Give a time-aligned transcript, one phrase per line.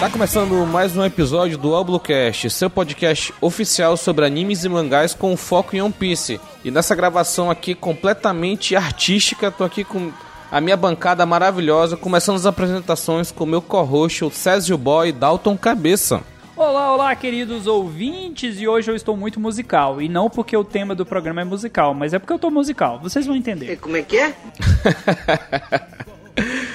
[0.00, 5.36] Tá começando mais um episódio do Oblocast, seu podcast oficial sobre animes e mangás com
[5.36, 6.40] foco em One Piece.
[6.64, 10.10] E nessa gravação aqui completamente artística, tô aqui com
[10.50, 15.58] a minha bancada maravilhosa, começando as apresentações com o meu co-host, o Césio Boy Dalton
[15.58, 16.22] Cabeça.
[16.56, 20.00] Olá, olá, queridos ouvintes, e hoje eu estou muito musical.
[20.00, 22.98] E não porque o tema do programa é musical, mas é porque eu tô musical.
[23.00, 23.76] Vocês vão entender.
[23.76, 24.34] Como é que é?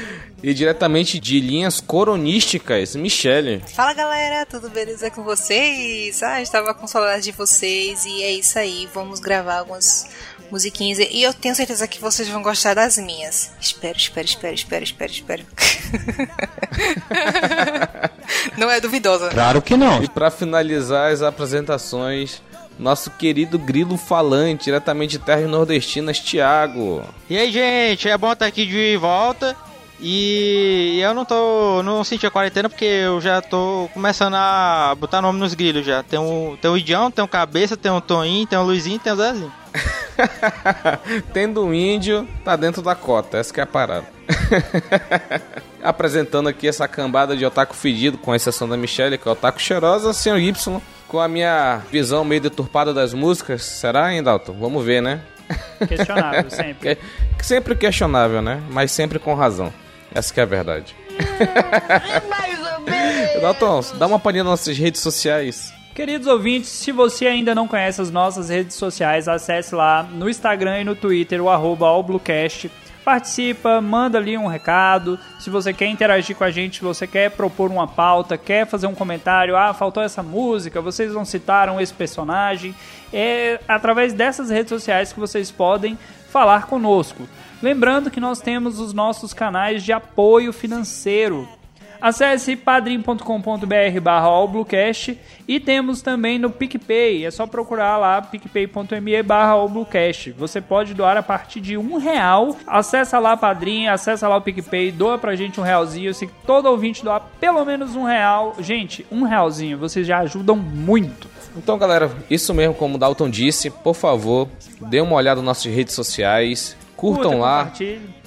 [0.45, 3.63] E diretamente de linhas coronísticas, Michele.
[3.73, 6.22] Fala galera, tudo beleza com vocês?
[6.22, 10.08] Ah, estava com saudade de vocês e é isso aí, vamos gravar algumas
[10.52, 13.53] musiquinhas e eu tenho certeza que vocês vão gostar das minhas.
[13.59, 15.45] Espero, espero, espero, espero, espero, espero.
[18.55, 19.30] não é duvidosa.
[19.30, 20.03] Claro que não.
[20.03, 22.39] E para finalizar as apresentações,
[22.77, 27.03] nosso querido grilo falante, diretamente de terras nordestinas, Thiago.
[27.27, 29.58] E aí, gente, é bom estar aqui de volta.
[30.00, 31.82] E eu não tô.
[31.84, 36.04] não senti a quarentena porque eu já tô começando a botar nome nos grilos já.
[36.04, 39.14] Tem o, tem o Idião, tem o Cabeça, tem o Toninho, tem o Luizinho tem
[39.14, 39.52] o Zezinho.
[41.34, 44.06] Tendo um índio, tá dentro da cota, essa que é a parada.
[45.84, 50.14] Apresentando aqui essa cambada de otaku fedido, com exceção da Michelle, que é otaku cheirosa,
[50.14, 53.64] senhor Y, com a minha visão meio deturpada das músicas.
[53.64, 54.54] Será, hein, Dalton?
[54.60, 55.22] Vamos ver, né?
[55.88, 56.98] Questionável, sempre.
[57.42, 58.62] sempre questionável, né?
[58.70, 59.72] Mas sempre com razão.
[60.16, 60.95] Essa que é a verdade.
[62.30, 63.41] Mais ou menos.
[63.41, 65.73] Dalton, dá uma palhinha nas nossas redes sociais.
[65.94, 70.81] Queridos ouvintes, se você ainda não conhece as nossas redes sociais, acesse lá no Instagram
[70.81, 71.87] e no Twitter o arroba
[73.04, 75.20] Participa, manda ali um recado.
[75.37, 78.87] Se você quer interagir com a gente, se você quer propor uma pauta, quer fazer
[78.87, 82.73] um comentário, ah, faltou essa música, vocês não citaram esse personagem.
[83.14, 85.98] É através dessas redes sociais que vocês podem
[86.36, 87.30] falar conosco.
[87.64, 91.48] Lembrando que nós temos os nossos canais de apoio financeiro.
[92.02, 94.28] Acesse padrim.com.br barra
[95.48, 99.56] e temos também no PicPay, é só procurar lá picpay.me barra
[100.38, 104.92] Você pode doar a partir de um real, acessa lá Padrim, acessa lá o PicPay,
[104.92, 109.23] doa pra gente um realzinho, se todo ouvinte doar pelo menos um real, gente, um
[109.23, 111.35] realzinho, vocês já ajudam muito.
[111.58, 114.48] Então, galera, isso mesmo como o Dalton disse, por favor,
[114.82, 117.71] dê uma olhada nas nossas redes sociais, curtam curta, lá,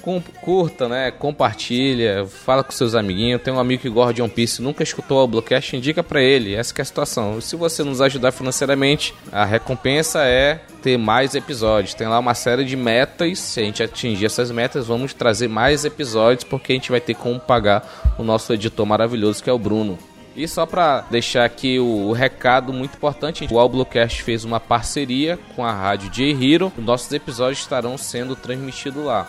[0.01, 3.41] com, curta, né, compartilha, fala com seus amiguinhos.
[3.41, 6.55] Tem um amigo que gosta de One Piece, nunca escutou o Blockcast, indica para ele.
[6.55, 7.41] Essa é a situação.
[7.41, 11.93] Se você nos ajudar financeiramente, a recompensa é ter mais episódios.
[11.93, 13.39] Tem lá uma série de metas.
[13.39, 17.15] Se a gente atingir essas metas, vamos trazer mais episódios porque a gente vai ter
[17.15, 19.97] como pagar o nosso editor maravilhoso que é o Bruno.
[20.39, 25.65] E só para deixar aqui o, recado muito importante, o Alblocast fez uma parceria com
[25.65, 26.71] a rádio J Hero.
[26.77, 29.27] Nossos episódios estarão sendo transmitidos lá.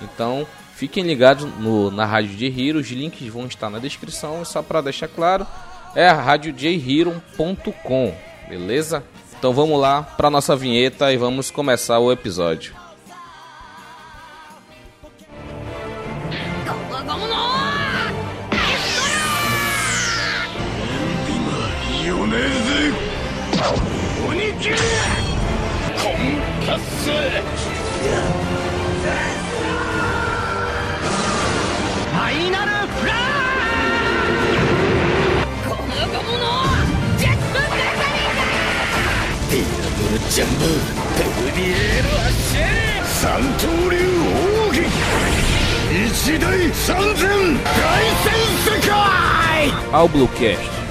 [0.00, 0.46] Então,
[0.76, 4.40] fiquem ligados no, na rádio J Hero, os links vão estar na descrição.
[4.40, 5.44] E só para deixar claro,
[5.96, 8.14] é a radiojhero.com,
[8.48, 9.02] beleza?
[9.36, 12.81] Então vamos lá para nossa vinheta e vamos começar o episódio.
[22.32, 22.96] ねえぜ
[24.26, 24.76] 鬼切れ
[26.02, 26.20] コン
[26.66, 33.12] パスファイナルフラ
[40.18, 40.64] ッジーャング
[41.54, 43.98] リエールアッシェ三刀流
[44.68, 44.80] 奥義
[45.92, 47.28] 一大三千
[47.62, 47.68] 大
[48.24, 48.32] 戦
[48.64, 48.90] 世界
[50.28, 50.81] キャ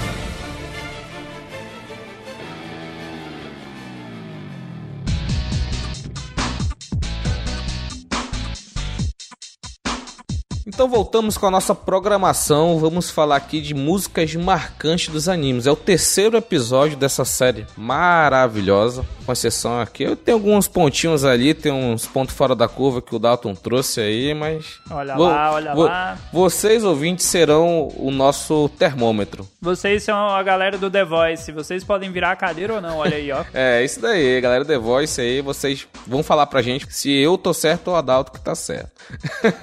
[10.66, 12.78] Então voltamos com a nossa programação.
[12.78, 15.66] Vamos falar aqui de músicas marcantes dos animes.
[15.66, 19.06] É o terceiro episódio dessa série maravilhosa.
[19.26, 23.16] Com exceção aqui, eu tenho alguns pontinhos ali, tem uns pontos fora da curva que
[23.16, 24.80] o Dalton trouxe aí, mas.
[24.90, 26.18] Olha lá, olha lá.
[26.32, 29.48] Vocês ouvintes serão o nosso termômetro.
[29.62, 31.52] Vocês são a galera do The Voice.
[31.52, 33.44] Vocês podem virar a cadeira ou não, olha aí, ó.
[33.54, 35.42] é, isso daí, galera do The Voice aí.
[35.42, 38.92] Vocês vão falar pra gente se eu tô certo ou o Adalto que tá certo.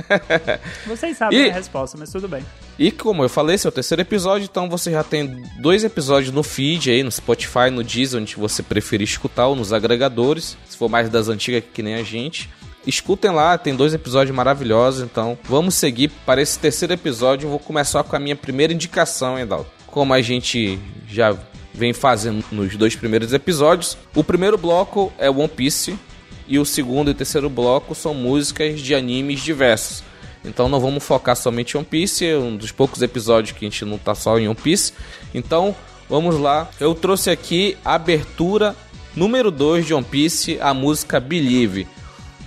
[0.88, 1.50] Vocês sabem e...
[1.50, 2.44] a resposta, mas tudo bem.
[2.79, 6.32] E como eu falei, esse é o terceiro episódio, então você já tem dois episódios
[6.32, 10.76] no feed aí, no Spotify, no Deezer, onde você preferir escutar, ou nos agregadores, se
[10.76, 12.49] for mais das antigas que nem a gente.
[12.87, 17.46] Escutem lá, tem dois episódios maravilhosos, então vamos seguir para esse terceiro episódio.
[17.46, 19.67] Eu vou começar com a minha primeira indicação, Edal.
[19.87, 21.37] Como a gente já
[21.75, 25.99] vem fazendo nos dois primeiros episódios, o primeiro bloco é One Piece
[26.46, 30.02] e o segundo e terceiro bloco são músicas de animes diversos.
[30.49, 33.69] Então não vamos focar somente em One Piece, é um dos poucos episódios que a
[33.69, 34.93] gente não tá só em One Piece.
[35.35, 35.77] Então,
[36.09, 36.69] vamos lá.
[36.81, 38.75] Eu trouxe aqui a abertura
[39.15, 41.87] número 2 de One Piece, a música Believe.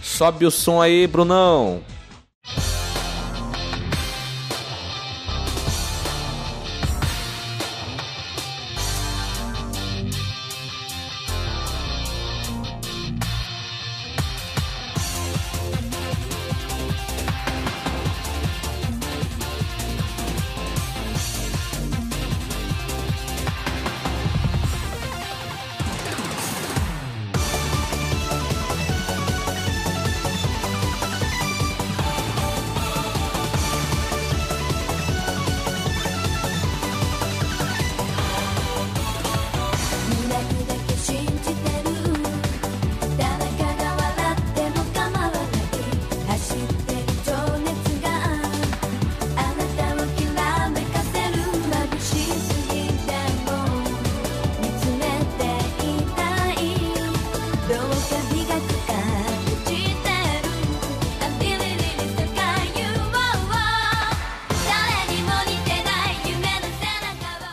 [0.01, 1.81] Sobe o som aí, Brunão.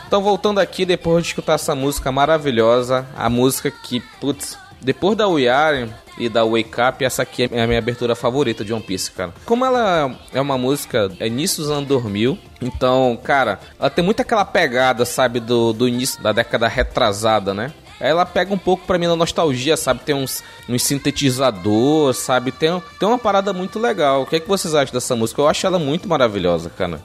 [0.09, 5.29] Então, voltando aqui, depois de escutar essa música maravilhosa, a música que, putz, depois da
[5.29, 8.83] We Are e da Wake Up, essa aqui é a minha abertura favorita de One
[8.83, 9.35] Piece, cara.
[9.45, 14.23] Como ela é uma música é início dos anos 2000, então, cara, ela tem muito
[14.23, 17.71] aquela pegada, sabe, do, do início da década retrasada, né?
[18.01, 20.01] ela pega um pouco pra mim na nostalgia, sabe?
[20.05, 22.51] Tem uns, uns sintetizadores, sabe?
[22.51, 24.23] Tem, tem uma parada muito legal.
[24.23, 25.43] O que, é que vocês acham dessa música?
[25.43, 27.03] Eu acho ela muito maravilhosa, cara.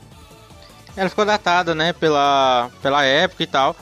[0.96, 3.76] Ela ficou datada, né, pela, pela época e tal.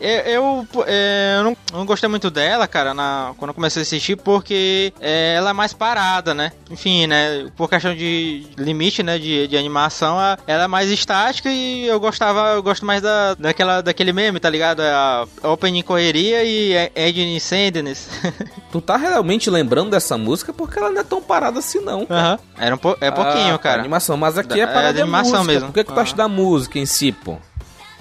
[0.00, 3.84] Eu, eu, é, eu não, não, gostei muito dela, cara, na, quando eu comecei a
[3.84, 6.52] assistir, porque é, ela é mais parada, né?
[6.70, 7.48] Enfim, né?
[7.56, 9.18] Por questão de limite, né?
[9.18, 13.80] De, de animação, ela é mais estática e eu gostava, eu gosto mais da, daquela,
[13.80, 14.80] daquele meme, tá ligado?
[14.80, 18.08] A Opening Correria e Ending Sadness.
[18.70, 22.06] tu tá realmente lembrando dessa música porque ela não é tão parada assim, não.
[22.08, 22.32] Aham.
[22.32, 22.38] Uhum.
[22.58, 23.80] Era um po é pouquinho, ah, cara.
[23.80, 25.52] Animação, mas aqui é, é parada de animação música.
[25.52, 25.66] mesmo.
[25.68, 26.02] Por que, que tu uhum.
[26.02, 27.38] acha da música em si, pô?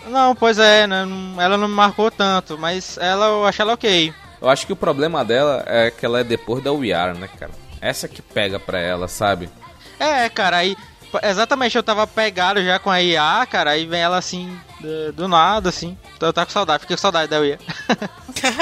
[0.07, 1.05] Não, pois é, né?
[1.37, 4.13] ela não me marcou tanto, mas ela eu acho ela ok.
[4.41, 7.27] Eu acho que o problema dela é que ela é depois da We Are, né,
[7.39, 7.51] cara?
[7.81, 9.49] Essa que pega pra ela, sabe?
[9.99, 10.75] É, cara, aí.
[11.23, 14.59] Exatamente, eu tava pegado já com a IA, cara, aí vem ela assim,
[15.13, 15.97] do nada, assim.
[16.15, 17.57] Então eu tava com saudade, fiquei com saudade da IA.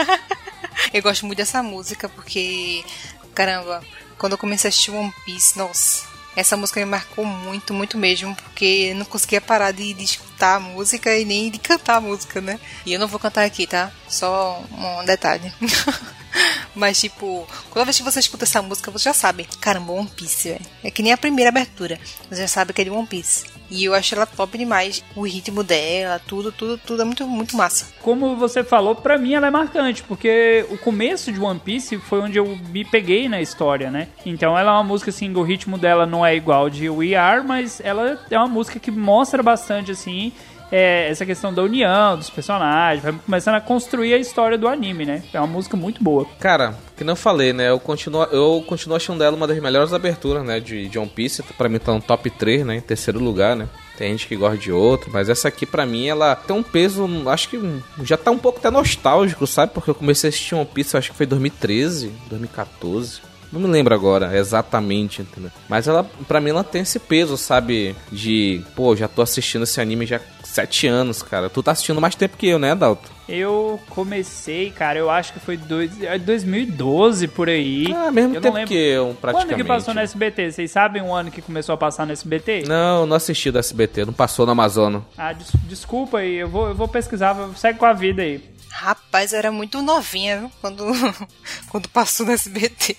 [0.94, 2.86] eu gosto muito dessa música porque,
[3.34, 3.82] caramba,
[4.18, 6.06] quando eu comecei a assistir One Piece, nossa,
[6.36, 10.56] essa música me marcou muito, muito mesmo, porque eu não conseguia parar de, de, escutar
[10.56, 12.60] a música e nem de cantar a música, né?
[12.86, 13.92] E eu não vou cantar aqui, tá?
[14.08, 15.52] Só um detalhe.
[16.76, 19.48] Mas, tipo, toda vez que você escuta essa música, você já sabe.
[19.62, 20.66] Caramba, One Piece, velho.
[20.84, 21.98] É que nem a primeira abertura.
[22.30, 23.46] Você já sabe que é de One Piece.
[23.70, 25.04] E eu acho ela top demais.
[25.16, 27.94] O ritmo dela, tudo, tudo, tudo é muito, muito massa.
[28.02, 32.20] Como você falou, pra mim ela é marcante, porque o começo de One Piece foi
[32.22, 34.08] onde eu me peguei na história, né?
[34.26, 37.46] Então ela é uma música, assim, o ritmo dela não é igual de We Are,
[37.46, 40.32] mas ela é uma música que mostra bastante, assim,
[40.72, 45.06] é, essa questão da união dos personagens, vai começando a construir a história do anime,
[45.06, 45.24] né?
[45.34, 46.26] É uma música muito boa.
[46.40, 47.70] Cara, que não falei, né?
[47.70, 50.60] Eu continuo, eu continuo achando dela uma das melhores aberturas, né?
[50.60, 51.44] De, de One Piece.
[51.58, 52.76] Pra mim tá no top 3, né?
[52.76, 53.68] Em terceiro lugar, né?
[53.98, 57.08] Tem gente que gosta de outro, mas essa aqui pra mim ela tem um peso,
[57.30, 59.72] acho que já tá um pouco até nostálgico, sabe?
[59.74, 63.22] Porque eu comecei a assistir One Piece, acho que foi 2013, 2014.
[63.54, 65.52] Não me lembro agora exatamente, entendeu?
[65.70, 67.96] Mas ela, pra mim, ela tem esse peso, sabe?
[68.12, 70.20] De, pô, já tô assistindo esse anime já
[70.56, 71.50] sete anos, cara.
[71.50, 73.10] Tu tá assistindo mais tempo que eu, né, Dalton?
[73.28, 77.88] Eu comecei, cara, eu acho que foi dois, 2012 é por aí.
[77.94, 79.54] Ah, mesmo eu tempo que eu, praticamente.
[79.54, 80.52] Quando que passou no SBT?
[80.52, 82.64] Vocês sabem o ano que começou a passar no SBT?
[82.68, 85.06] Não, não assisti do SBT, não passou no Amazono.
[85.18, 88.42] Ah, des desculpa aí, eu vou, eu vou pesquisar, segue com a vida aí.
[88.70, 90.52] Rapaz, eu era muito novinha, viu?
[90.62, 90.86] Quando,
[91.70, 92.96] quando passou no SBT.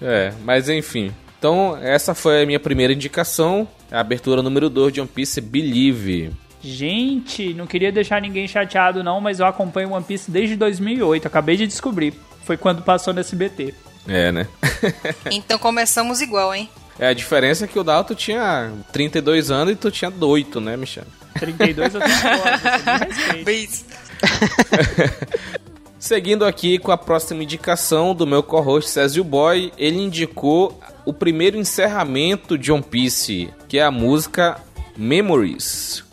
[0.00, 1.12] é, mas enfim.
[1.40, 3.66] Então, essa foi a minha primeira indicação.
[3.90, 6.30] A abertura número 2 de One Piece Believe.
[6.62, 11.26] Gente, não queria deixar ninguém chateado não, mas eu acompanho One Piece desde 2008.
[11.26, 12.12] Acabei de descobrir.
[12.44, 13.74] Foi quando passou no SBT.
[14.06, 14.46] É, né?
[15.32, 16.68] então começamos igual, hein?
[16.98, 20.76] É, a diferença é que o Dalton tinha 32 anos e tu tinha 8, né,
[20.76, 21.04] Michel?
[21.38, 23.84] 32 eu tenho Beijo.
[25.98, 31.56] Seguindo aqui com a próxima indicação do meu co-host Césio Boy, ele indicou o primeiro
[31.56, 34.60] encerramento de One Piece, que é a música
[34.96, 36.09] Memories.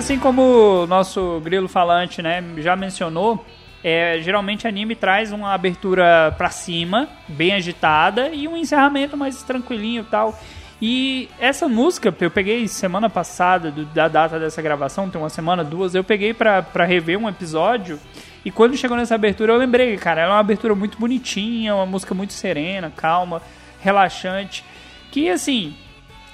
[0.00, 0.40] Assim como
[0.84, 3.44] o nosso grilo falante, né, já mencionou,
[3.84, 10.00] é, geralmente anime traz uma abertura pra cima, bem agitada, e um encerramento mais tranquilinho
[10.00, 10.40] e tal.
[10.80, 15.62] E essa música, eu peguei semana passada, do, da data dessa gravação, tem uma semana,
[15.62, 18.00] duas, eu peguei pra, pra rever um episódio.
[18.42, 21.84] E quando chegou nessa abertura, eu lembrei, cara, ela é uma abertura muito bonitinha, uma
[21.84, 23.42] música muito serena, calma,
[23.78, 24.64] relaxante.
[25.10, 25.74] Que assim,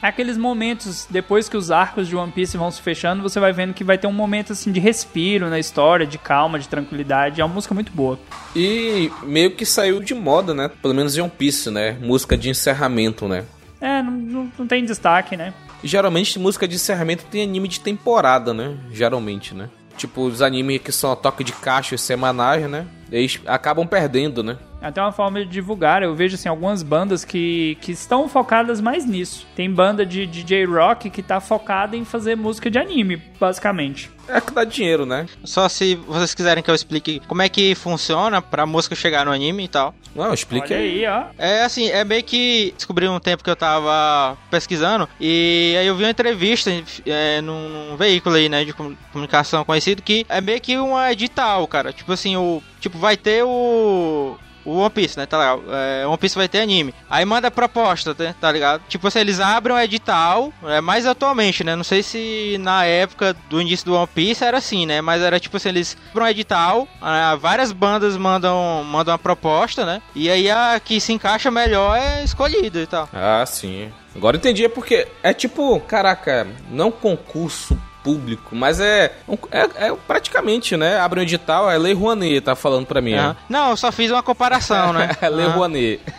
[0.01, 3.75] aqueles momentos depois que os arcos de One Piece vão se fechando, você vai vendo
[3.75, 7.41] que vai ter um momento assim de respiro na história, de calma, de tranquilidade.
[7.41, 8.19] É uma música muito boa.
[8.55, 10.71] E meio que saiu de moda, né?
[10.81, 11.97] Pelo menos em One Piece, né?
[12.01, 13.45] Música de encerramento, né?
[13.81, 15.53] É, não, não, não tem destaque, né?
[15.83, 18.77] geralmente música de encerramento tem anime de temporada, né?
[18.91, 19.69] Geralmente, né?
[19.97, 22.87] Tipo, os animes que são a toque de caixa semanais, né?
[23.11, 24.59] Eles acabam perdendo, né?
[24.81, 26.03] Até uma forma de divulgar.
[26.03, 29.47] Eu vejo assim algumas bandas que, que estão focadas mais nisso.
[29.55, 34.11] Tem banda de DJ rock que tá focada em fazer música de anime, basicamente.
[34.29, 35.27] É que dá dinheiro, né?
[35.45, 39.31] Só se vocês quiserem que eu explique como é que funciona pra música chegar no
[39.31, 39.95] anime e tal.
[40.15, 41.27] Não, explique Olha aí, ó.
[41.39, 45.95] É assim, é meio que descobri um tempo que eu tava pesquisando e aí eu
[45.95, 46.71] vi uma entrevista
[47.07, 51.67] é, num, num veículo aí, né, de comunicação conhecido que é meio que um edital,
[51.69, 51.93] cara.
[51.93, 55.25] Tipo assim, o tipo vai ter o o One Piece, né?
[55.25, 55.63] Tá legal.
[55.71, 56.95] É, One Piece vai ter anime.
[57.09, 58.35] Aí manda proposta, né?
[58.41, 58.83] tá ligado?
[58.89, 61.77] Tipo assim, eles abrem um edital, é, mais atualmente, né?
[61.77, 65.01] Não sei se na época do início do One Piece era assim, né?
[65.01, 69.87] Mas era tipo assim, eles abrem um edital, é, várias bandas mandam, mandam uma proposta,
[69.87, 70.03] né?
[70.15, 73.09] E aí a que se encaixa melhor é escolhida e tal.
[73.13, 73.91] Ah, sim.
[74.15, 79.13] Agora entendi, é porque é tipo, caraca, não concurso público, mas é,
[79.51, 81.01] é, é praticamente, né?
[81.01, 83.19] Abre um edital, é Lei Rouanet, tá falando pra mim.
[83.19, 83.35] Uhum.
[83.49, 85.11] Não, eu só fiz uma comparação, né?
[85.21, 85.53] é Lei uhum.
[85.53, 86.01] Rouanet.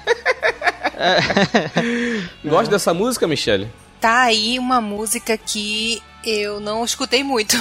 [1.00, 1.20] É.
[2.44, 3.72] Gosta dessa música, Michelle?
[4.01, 7.56] Tá aí uma música que eu não escutei muito.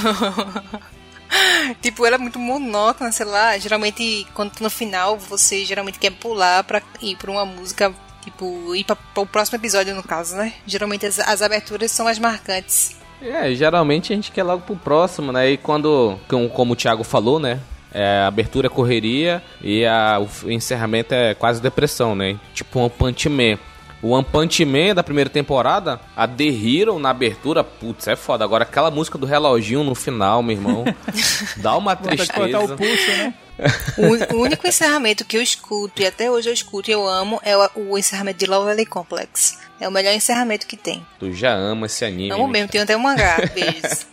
[1.83, 3.59] tipo, ela é muito monótona, sei lá.
[3.59, 7.93] Geralmente, quando tá no final, você geralmente quer pular pra ir pra uma música,
[8.23, 10.55] tipo, ir pra, pra o próximo episódio, no caso, né?
[10.67, 12.97] Geralmente as, as aberturas são as marcantes.
[13.21, 15.51] É, geralmente a gente quer logo pro próximo, né?
[15.51, 16.19] E quando,
[16.53, 17.61] como o Thiago falou, né?
[17.93, 22.39] É, a abertura é correria e a, o encerramento é quase depressão, né?
[22.53, 23.59] Tipo um Punch Man.
[24.03, 28.45] O One Punch Man da primeira temporada, a The Hero na abertura, putz, é foda.
[28.45, 30.85] Agora aquela música do reloginho no final, meu irmão,
[31.57, 32.75] dá uma tristeza.
[32.75, 33.35] o pulso, né?
[34.35, 37.57] O, único encerramento que eu escuto, e até hoje eu escuto e eu amo, é
[37.57, 39.59] o, encerramento de Lovely Complex.
[39.81, 41.05] É o melhor encerramento que tem.
[41.19, 42.31] Tu já ama esse anime.
[42.31, 44.07] Amo mesmo, tem até um mangá, beijos.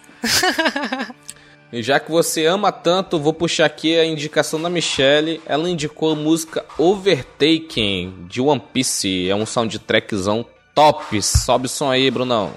[1.74, 5.42] E já que você ama tanto, vou puxar aqui a indicação da Michelle.
[5.44, 9.28] Ela indicou a música Overtaken de One Piece.
[9.28, 10.46] É um soundtrackzão
[10.76, 11.20] top.
[11.24, 12.54] Sobe o som aí, Brunão.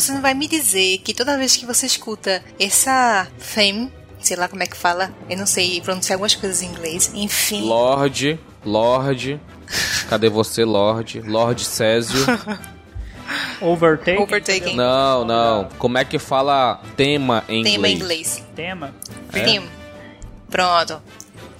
[0.00, 4.48] Você não vai me dizer que toda vez que você escuta essa fame, sei lá
[4.48, 7.62] como é que fala, eu não sei pronunciar algumas coisas em inglês, enfim.
[7.62, 9.40] Lorde, Lorde.
[10.08, 11.20] Cadê você, Lorde?
[11.20, 12.18] Lorde Césio.
[13.60, 14.22] Overtaken?
[14.22, 14.74] Overtaken.
[14.74, 15.68] Não, não.
[15.78, 17.88] Como é que fala tema em tema inglês?
[17.88, 18.44] Tema em inglês.
[18.56, 18.94] Tema?
[19.32, 19.40] É.
[19.44, 19.68] Theme.
[20.50, 21.00] Pronto.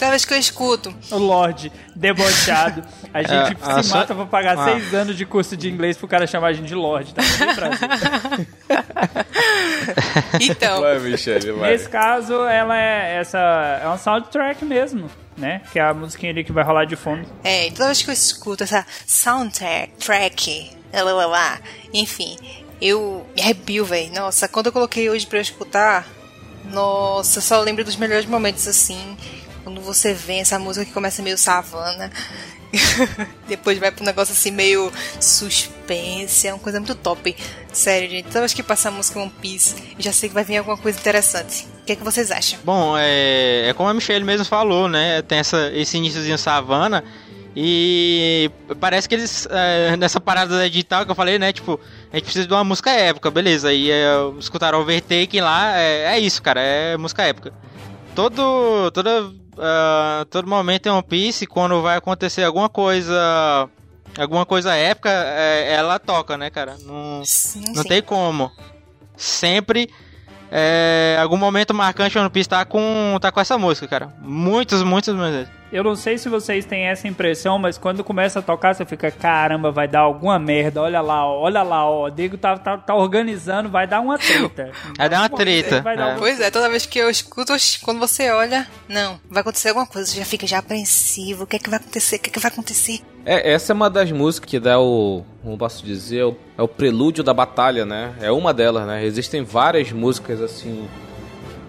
[0.00, 0.95] Toda vez que eu escuto.
[1.11, 2.83] O Lorde, debochado.
[3.12, 4.64] A gente é, se mata pra pagar ah.
[4.64, 7.21] seis anos de curso de inglês pro cara chamar a gente de Lorde, tá?
[10.40, 10.80] então.
[10.80, 11.73] Vai, Michelle, vai.
[11.73, 13.38] Nesse caso, ela é essa.
[13.83, 15.11] É uma soundtrack mesmo.
[15.37, 15.61] Né?
[15.71, 17.28] Que é a musiquinha ali que vai rolar de fundo.
[17.45, 21.61] É, toda vez que eu escuto essa soundtrack, track, lá, lá, lá,
[21.92, 22.38] enfim,
[22.80, 24.14] eu me arrepio, velho.
[24.14, 26.07] Nossa, quando eu coloquei hoje pra eu escutar,
[26.64, 29.16] nossa, só lembro dos melhores momentos assim.
[29.64, 32.11] Quando você vê essa música que começa meio savana,
[33.49, 37.37] depois vai pro negócio assim meio suspense, é uma coisa muito top.
[37.73, 38.26] Sério, gente.
[38.26, 40.99] Toda vez que passa a música One Piece, já sei que vai vir alguma coisa
[40.99, 41.67] interessante.
[41.83, 42.59] O que, é que vocês acham?
[42.64, 45.23] Bom, é, é como a Michelle mesmo falou, né?
[45.23, 47.05] Tem essa, esse iníciozinho savana.
[47.55, 48.49] E
[48.79, 51.52] parece que eles, é, nessa parada da digital que eu falei, né?
[51.52, 51.81] Tipo,
[52.12, 53.73] a gente precisa de uma música épica, beleza.
[53.73, 54.07] E é,
[54.38, 57.52] escutaram o Overtaking lá, é, é isso, cara, é música épica.
[58.14, 63.69] Todo, toda uh, todo momento em One Piece, quando vai acontecer alguma coisa
[64.19, 66.76] alguma coisa épica, é, ela toca, né, cara?
[66.85, 67.88] Não, sim, não sim.
[67.88, 68.50] tem como.
[69.17, 69.88] Sempre
[70.50, 74.12] é, algum momento marcante One Piece tá com, tá com essa música, cara.
[74.21, 75.49] Muitos, muitos vezes.
[75.73, 79.11] Eu não sei se vocês têm essa impressão, mas quando começa a tocar, você fica,
[79.11, 80.83] caramba, vai dar alguma merda.
[80.83, 82.07] Olha lá, ó, olha lá, ó.
[82.07, 84.71] O Diego tá, tá, tá organizando, vai dar uma treta.
[84.97, 85.81] Vai dar uma treta.
[85.81, 86.19] Vai dar é.
[86.19, 90.11] Pois é, toda vez que eu escuto, quando você olha, não, vai acontecer alguma coisa,
[90.11, 91.45] você já fica já apreensivo.
[91.45, 92.17] O que é que vai acontecer?
[92.17, 93.00] O que é que vai acontecer?
[93.25, 96.25] É, essa é uma das músicas que dá o, como posso dizer,
[96.59, 98.15] é o prelúdio da batalha, né?
[98.21, 99.05] É uma delas, né?
[99.05, 100.89] Existem várias músicas assim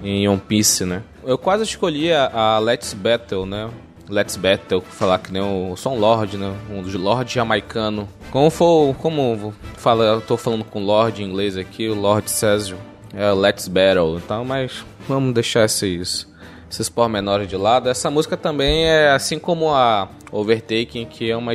[0.04, 1.04] em One Piece, né?
[1.24, 3.70] Eu quase escolhi a, a Let's Battle, né?
[4.12, 6.54] Let's Battle, falar que nem o Son Lord, né?
[6.70, 8.10] Um Lord jamaicano.
[8.30, 12.78] Como for, como fala, eu tô falando com Lord em inglês aqui, o Lord Césio.
[13.14, 16.28] É Let's Battle, então, mas vamos deixar esses,
[16.70, 17.88] esses pormenores de lado.
[17.88, 21.54] Essa música também é assim como a Overtaking, que é uma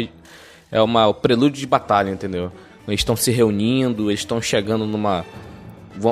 [0.72, 2.50] é uma o prelúdio de batalha, entendeu?
[2.88, 5.26] Eles estão se reunindo, eles estão chegando numa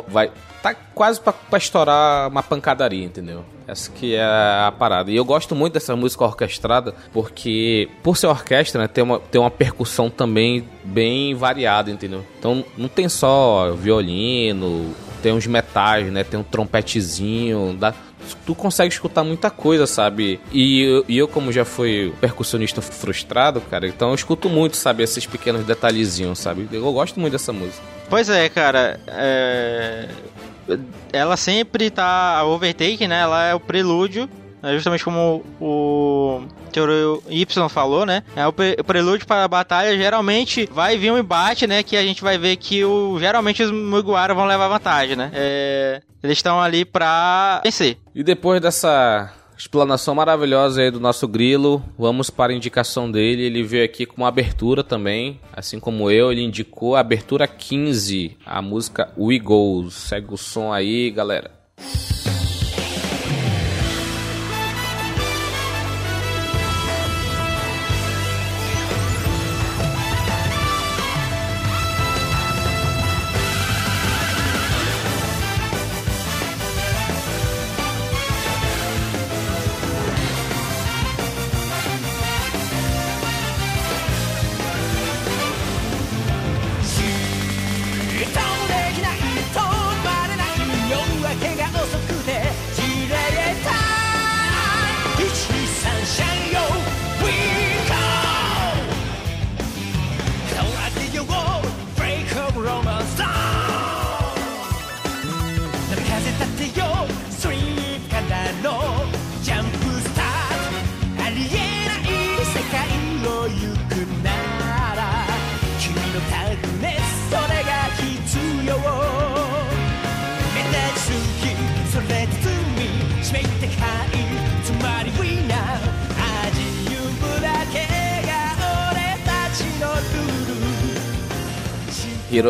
[0.09, 0.31] vai
[0.63, 3.45] tá quase para estourar uma pancadaria, entendeu?
[3.67, 5.11] Essa que é a parada.
[5.11, 9.41] E eu gosto muito dessa música orquestrada, porque por ser orquestra, né, tem uma, tem
[9.41, 12.25] uma percussão também bem variada, entendeu?
[12.39, 16.23] Então não tem só violino, tem uns metais, né?
[16.23, 17.95] Tem um trompetezinho, dá,
[18.45, 20.39] tu consegue escutar muita coisa, sabe?
[20.53, 25.03] E eu, e eu, como já fui percussionista frustrado, cara, então eu escuto muito, sabe,
[25.03, 26.69] esses pequenos detalhezinhos, sabe?
[26.71, 27.83] Eu gosto muito dessa música.
[28.11, 29.01] Pois é, cara.
[29.07, 30.09] É
[31.13, 32.39] ela sempre tá.
[32.39, 33.21] A overtake, né?
[33.21, 34.29] Ela é o prelúdio
[34.65, 38.23] né, justamente como o Teorio Y falou, né?
[38.35, 41.83] É o, prelúdio para a batalha geralmente vai vir um embate, né?
[41.83, 45.31] Que a gente vai ver que o, geralmente os Mugiwara vão levar vantagem, né?
[45.35, 47.99] É, eles estão ali pra vencer.
[48.15, 51.83] E depois dessa explanação maravilhosa aí do nosso grilo.
[51.99, 53.43] Vamos para a indicação dele.
[53.43, 56.33] Ele veio aqui com uma abertura também, assim como eu.
[56.33, 59.91] Ele indicou a abertura 15, a música We Go.
[59.91, 61.51] Segue o som aí, galera.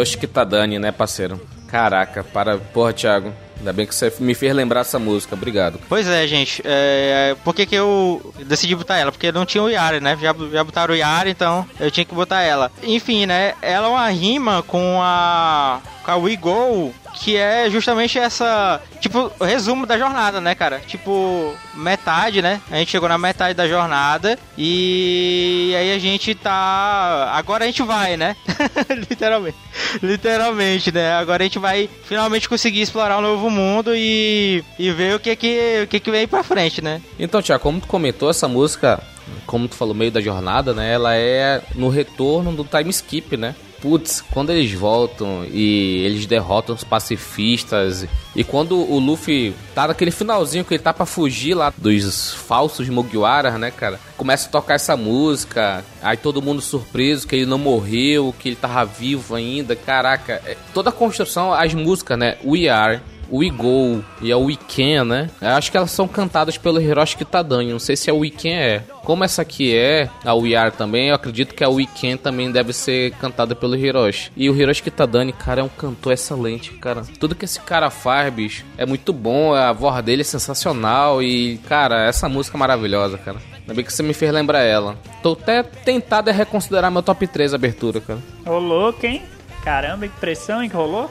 [0.04, 1.40] Hiroshi Kitadani, né, parceiro?
[1.66, 2.58] Caraca, para.
[2.58, 3.32] Porra, Thiago.
[3.56, 5.80] Ainda bem que você me fez lembrar essa música, obrigado.
[5.88, 6.60] Pois é, gente.
[6.64, 9.10] É, por que, que eu decidi botar ela?
[9.10, 10.18] Porque não tinha o Yara, né?
[10.20, 12.70] Já, já botaram o Yara, então eu tinha que botar ela.
[12.82, 13.54] Enfim, né?
[13.62, 15.80] Ela é uma rima com a.
[16.10, 20.80] a We Go que é justamente essa, tipo, resumo da jornada, né, cara?
[20.80, 22.60] Tipo, metade, né?
[22.70, 27.32] A gente chegou na metade da jornada e aí a gente tá.
[27.34, 28.36] Agora a gente vai, né?
[29.08, 29.56] Literalmente.
[30.02, 31.12] Literalmente, né?
[31.12, 35.34] Agora a gente vai finalmente conseguir explorar um novo mundo e, e ver o que
[35.36, 37.00] que, o que que vem pra frente, né?
[37.18, 39.00] Então, Tiago, como tu comentou, essa música,
[39.46, 40.92] como tu falou, meio da jornada, né?
[40.92, 43.54] Ela é no retorno do time skip, né?
[43.84, 50.10] Putz, quando eles voltam e eles derrotam os pacifistas, e quando o Luffy tá naquele
[50.10, 54.00] finalzinho que ele tá pra fugir lá dos falsos Mugiwaras, né, cara?
[54.16, 58.56] Começa a tocar essa música, aí todo mundo surpreso que ele não morreu, que ele
[58.56, 60.40] tava vivo ainda, caraca.
[60.46, 62.38] É, toda a construção, as músicas, né?
[62.42, 65.30] We Are, We Go e a Weekend, né?
[65.40, 67.72] Eu acho que elas são cantadas pelo Hiroshi Kitadani.
[67.72, 68.82] Não sei se a Weekend é.
[69.04, 72.72] Como essa aqui é, a We Are também, eu acredito que a Weekend também deve
[72.72, 74.32] ser cantada pelo Hiroshi.
[74.36, 77.02] E o Hiroshi Kitadani, cara, é um cantor excelente, cara.
[77.18, 79.52] Tudo que esse cara faz, bicho, é muito bom.
[79.52, 81.22] A voz dele é sensacional.
[81.22, 83.38] E, cara, essa música é maravilhosa, cara.
[83.60, 84.96] Ainda bem que você me fez lembrar ela.
[85.22, 88.18] Tô até tentado a reconsiderar meu top 3 abertura, cara.
[88.44, 89.22] Ô, louco, hein?
[89.64, 91.10] Caramba, que pressão, hein, que rolou?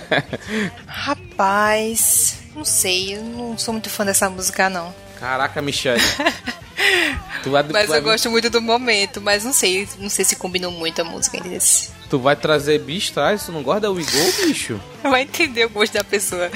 [0.86, 4.94] Rapaz, não sei, eu não sou muito fã dessa música, não.
[5.18, 5.98] Caraca, Michelle.
[7.46, 7.98] vai, mas vai...
[7.98, 11.40] eu gosto muito do momento, mas não sei, não sei se combinou muito a música
[11.40, 11.90] desse.
[12.10, 13.46] Tu vai trazer bicho, traz?
[13.46, 14.78] Tu não gosta da We Go, bicho?
[15.02, 16.50] Vai entender o gosto da pessoa.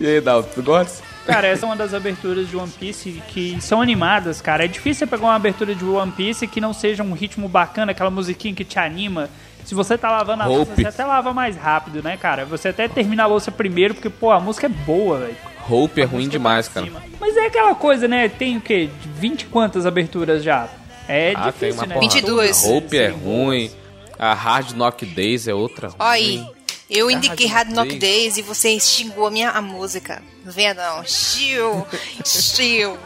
[0.00, 1.11] e aí, Dalton, tu gosta?
[1.26, 4.64] Cara, essa é uma das aberturas de One Piece que são animadas, cara.
[4.64, 8.10] É difícil pegar uma abertura de One Piece que não seja um ritmo bacana, aquela
[8.10, 9.30] musiquinha que te anima.
[9.64, 12.44] Se você tá lavando a louça, você até lava mais rápido, né, cara?
[12.44, 15.36] Você até termina a louça primeiro, porque, pô, a música é boa, velho.
[15.68, 16.88] Hope é ruim demais, cara.
[17.20, 18.28] Mas é aquela coisa, né?
[18.28, 18.90] Tem o quê?
[19.16, 20.68] 20 quantas aberturas já?
[21.08, 21.98] É ah, difícil, né?
[21.98, 22.64] 22.
[22.64, 23.70] Hope é ruim.
[24.18, 25.90] A Hard Knock Days é outra.
[25.98, 26.44] Olha aí.
[26.94, 30.22] Eu indiquei Hard Knock Days e você xingou a minha a música.
[30.44, 31.02] Não venha não.
[31.04, 31.86] Chill.
[32.22, 32.98] Chill.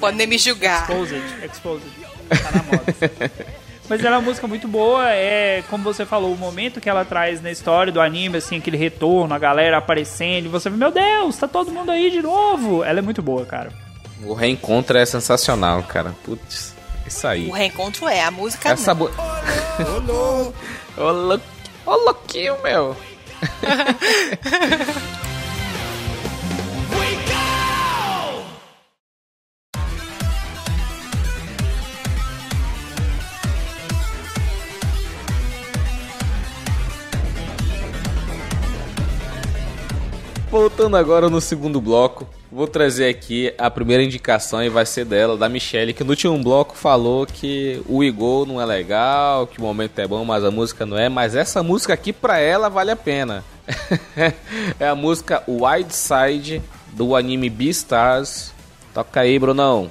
[0.00, 0.82] Pode nem me julgar.
[0.82, 1.22] Exposed.
[1.44, 1.88] Exposed.
[2.28, 2.84] Tá na moda.
[3.88, 7.04] Mas ela é uma música muito boa, é, como você falou, o momento que ela
[7.04, 10.90] traz na história do anime, assim, aquele retorno, a galera aparecendo, e você vê, meu
[10.90, 12.82] Deus, tá todo mundo aí de novo.
[12.82, 13.70] Ela é muito boa, cara.
[14.24, 16.14] O reencontro é sensacional, cara.
[16.24, 16.74] Putz,
[17.06, 17.48] isso aí.
[17.48, 20.52] O reencontro é, a música Essa não.
[21.86, 22.96] Ô, louquinho, meu.
[40.64, 45.36] Voltando agora no segundo bloco, vou trazer aqui a primeira indicação e vai ser dela,
[45.36, 49.62] da Michelle, que no último bloco falou que o Igor não é legal, que o
[49.62, 51.10] momento é bom, mas a música não é.
[51.10, 53.44] Mas essa música aqui pra ela vale a pena.
[54.80, 56.62] é a música Wide Side
[56.94, 58.50] do anime Beastars.
[58.94, 59.90] Toca aí, Brunão.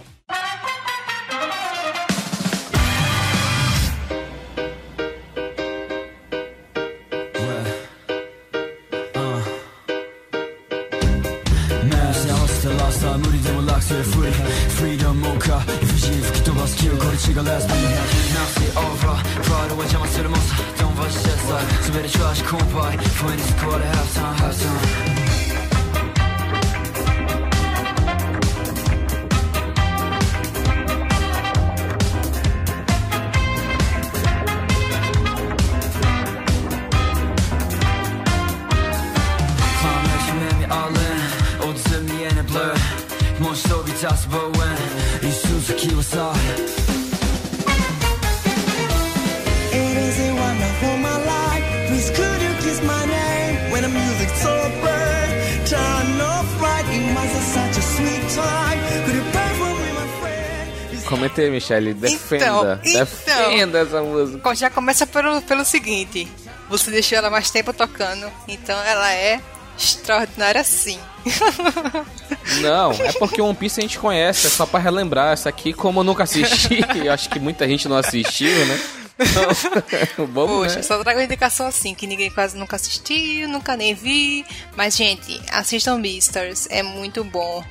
[61.64, 62.80] Michelle, defenda.
[62.84, 64.56] Então, defenda essa música.
[64.56, 66.28] Já começa pelo, pelo seguinte:
[66.70, 69.40] você deixou ela mais tempo tocando, então ela é
[69.78, 71.00] extraordinária sim.
[72.62, 75.34] Não, é porque One Piece a gente conhece, é só pra relembrar.
[75.34, 78.80] Essa aqui, como eu nunca assisti, eu acho que muita gente não assistiu, né?
[79.18, 80.82] Então, Poxa, né?
[80.82, 84.46] só trago indicação assim, que ninguém quase nunca assistiu, nunca nem vi.
[84.76, 87.64] Mas, gente, assistam Beastars, é muito bom.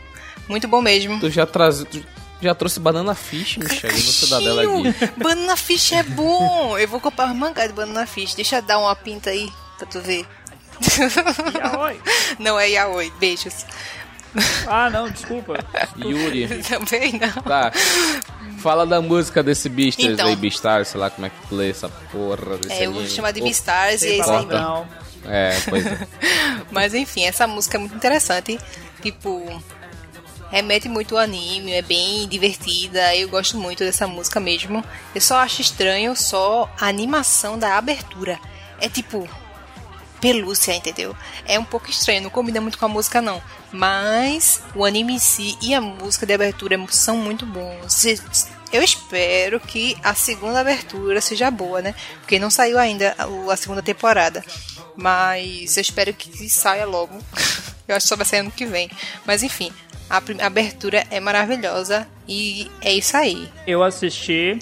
[0.49, 1.21] Muito bom mesmo.
[1.21, 1.85] Tu já traz,
[2.43, 5.13] já trouxe Banana Fish, Michelle, no Cidadela aqui.
[5.17, 6.77] Banana Fish é bom!
[6.77, 8.35] Eu vou comprar uma mangá de Banana Fish.
[8.35, 10.27] Deixa eu dar uma pinta aí, pra tu ver.
[11.55, 12.01] Yaoi.
[12.39, 13.65] Não é Yaoi, beijos.
[14.67, 15.55] Ah, não, desculpa.
[15.97, 16.49] Yuri.
[16.65, 17.43] Também não.
[17.43, 17.71] Tá.
[18.59, 21.89] Fala da música desse Beastars então, aí, Beastars, sei lá como é que lê essa
[21.89, 24.87] porra desse É, eu vou chamar de Beastars e é isso aí não.
[25.25, 26.09] É, pois é.
[26.71, 28.59] Mas enfim, essa música é muito interessante.
[29.03, 29.63] Tipo,
[30.53, 34.85] remete muito ao anime, é bem divertida, eu gosto muito dessa música mesmo.
[35.15, 38.39] Eu só acho estranho só a animação da abertura.
[38.79, 39.27] É tipo
[40.21, 41.17] pelúcia, entendeu?
[41.47, 43.43] É um pouco estranho, não combina muito com a música não.
[43.73, 48.05] Mas o anime em si e a música de abertura são muito bons.
[48.71, 51.95] Eu espero que a segunda abertura seja boa, né?
[52.21, 53.17] Porque não saiu ainda
[53.51, 54.45] a segunda temporada.
[54.95, 57.19] Mas eu espero que saia logo.
[57.89, 58.89] Eu acho que só vai sair ano que vem.
[59.27, 59.73] Mas enfim,
[60.11, 63.49] a abertura é maravilhosa e é isso aí.
[63.67, 64.59] Eu assisti.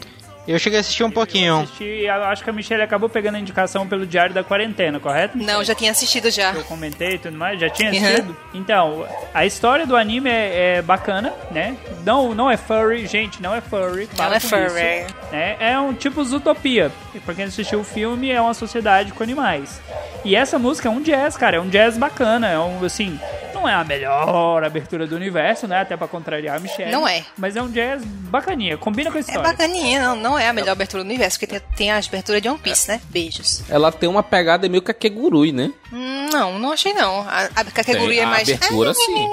[0.48, 1.54] Eu cheguei a assistir um pouquinho.
[1.54, 5.36] Eu assisti, acho que a Michelle acabou pegando a indicação pelo Diário da Quarentena, correto?
[5.38, 6.52] Não, já tinha assistido já.
[6.52, 8.30] Eu comentei e tudo mais, já tinha assistido?
[8.30, 8.36] Uhum.
[8.54, 11.76] Então, a história do anime é, é, bacana, né?
[12.04, 14.08] Não, não é furry, gente, não é furry.
[14.16, 14.64] Não é furry.
[15.04, 15.56] Isso, né?
[15.60, 16.90] É um tipo Zootopia.
[17.24, 19.80] Pra quem assistiu o filme, é uma sociedade com animais.
[20.24, 23.18] E essa música é um jazz, cara, é um jazz bacana, é um, assim,
[23.54, 25.80] Não é a melhor abertura do universo, né?
[25.80, 26.90] Até pra contrariar a Michelle.
[26.90, 27.24] Não é.
[27.36, 29.42] Mas é um jazz bacaninha, combina com a É história.
[29.42, 32.48] bacaninha, não, não é a melhor abertura do universo, porque tem, tem a abertura de
[32.48, 33.00] One Piece, né?
[33.10, 33.62] Beijos.
[33.68, 35.72] Ela tem uma pegada meio Kakegurui, né?
[36.32, 37.20] Não, não achei não.
[37.20, 38.48] A, a Kakegurui Tem é a mais...
[38.48, 39.28] abertura, sim.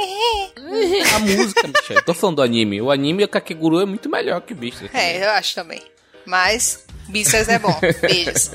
[1.15, 2.01] A música, Michelle.
[2.03, 2.81] Tô falando do anime.
[2.81, 4.93] O anime, o Kakegurui é muito melhor que Beastars.
[4.93, 5.81] É, eu acho também.
[6.25, 7.79] Mas Beastars é bom.
[8.01, 8.51] Beijos.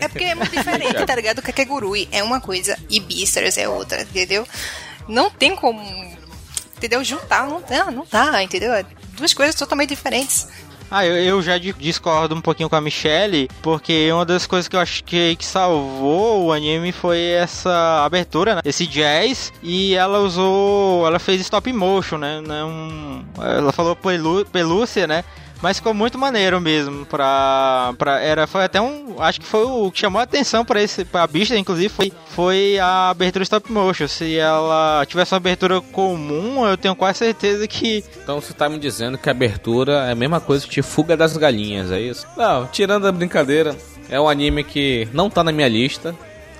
[0.00, 1.42] É porque é muito diferente, tá ligado?
[1.42, 4.46] Kakegurui é uma coisa e Beastars é outra, entendeu?
[5.08, 5.80] Não tem como,
[6.76, 7.02] entendeu?
[7.04, 8.72] Juntar, não, não, não dá, entendeu?
[8.72, 8.84] É
[9.16, 10.48] duas coisas totalmente diferentes.
[10.94, 14.68] Ah, eu, eu já di- discordo um pouquinho com a Michelle, porque uma das coisas
[14.68, 18.60] que eu acho que, que salvou o anime foi essa abertura, né?
[18.62, 21.06] Esse jazz, e ela usou.
[21.06, 22.42] Ela fez stop motion, né?
[23.40, 25.24] Ela falou pelu, pelúcia, né?
[25.62, 29.90] Mas ficou muito maneiro mesmo pra, pra era foi até um acho que foi o
[29.92, 34.08] que chamou a atenção para esse pra bicha inclusive foi foi a abertura stop motion
[34.08, 38.78] se ela tivesse uma abertura comum eu tenho quase certeza que Então você tá me
[38.78, 42.26] dizendo que a abertura é a mesma coisa que Fuga das Galinhas, é isso?
[42.36, 43.76] Não, tirando a brincadeira,
[44.10, 46.14] é um anime que não tá na minha lista.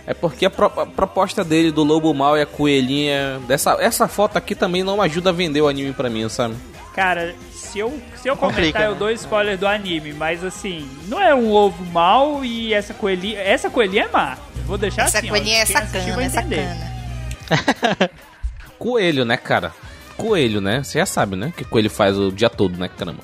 [0.06, 3.40] É porque a, pro- a proposta dele do Lobo Mal e a Coelhinha.
[3.46, 6.54] Dessa, essa foto aqui também não ajuda a vender o anime pra mim, sabe?
[6.94, 8.98] Cara, se eu, se eu Complica, comentar, eu né?
[8.98, 13.40] dou spoiler do anime, mas assim, não é um lobo mal e essa coelhinha.
[13.40, 14.36] Essa coelhinha é má.
[14.66, 15.28] Vou deixar Essa assim.
[15.28, 18.10] ó, coelhinha é quem assistir sacana, é sacana.
[18.78, 19.72] Coelho, né, cara?
[20.16, 20.82] Coelho, né?
[20.82, 21.52] Você já sabe, né?
[21.56, 23.22] Que coelho faz o dia todo, né, caramba?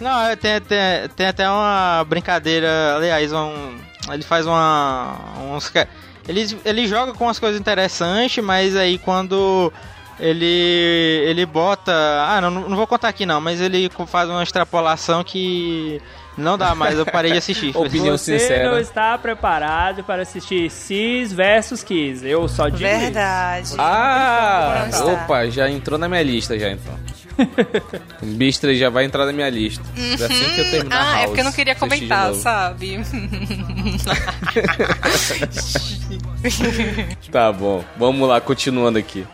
[0.00, 0.78] Não, é, tem, tem,
[1.16, 3.76] tem até uma brincadeira, aliás, um,
[4.12, 5.16] ele faz uma.
[5.54, 5.72] Uns,
[6.28, 9.72] ele, ele joga com umas coisas interessantes, mas aí quando
[10.22, 11.92] ele ele bota.
[11.92, 16.00] Ah, não, não vou contar aqui não, mas ele faz uma extrapolação que
[16.38, 17.72] não dá mais, eu parei de assistir.
[17.76, 18.70] Opinião Você sincera.
[18.70, 22.26] não está preparado para assistir Cis versus Kiss.
[22.26, 23.00] Eu só digo isso.
[23.00, 23.74] Verdade.
[23.78, 24.78] Ah!
[24.82, 25.04] Não está.
[25.04, 26.94] Opa, já entrou na minha lista já então.
[28.22, 29.82] Bistra já vai entrar na minha lista.
[29.94, 33.00] Assim que eu terminar Ah, é House, porque eu não queria comentar, sabe?
[37.30, 39.26] Tá bom, vamos lá, continuando aqui.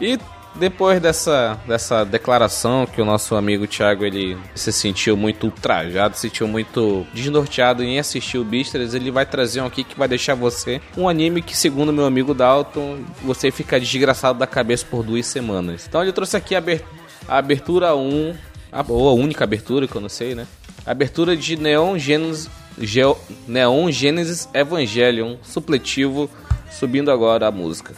[0.00, 0.18] E
[0.56, 6.22] depois dessa, dessa declaração que o nosso amigo Thiago ele se sentiu muito ultrajado, se
[6.22, 10.34] sentiu muito desnorteado em assistir o Bistras, ele vai trazer um aqui que vai deixar
[10.36, 15.26] você um anime que, segundo meu amigo Dalton, você fica desgraçado da cabeça por duas
[15.26, 15.86] semanas.
[15.88, 16.84] Então ele trouxe aqui a, aber-
[17.26, 18.34] a abertura 1,
[18.70, 20.46] a, ou a única abertura que eu não sei, né?
[20.86, 26.30] A abertura de Neon Genesis, Geo- Neon Genesis Evangelion, supletivo,
[26.70, 27.92] subindo agora a música.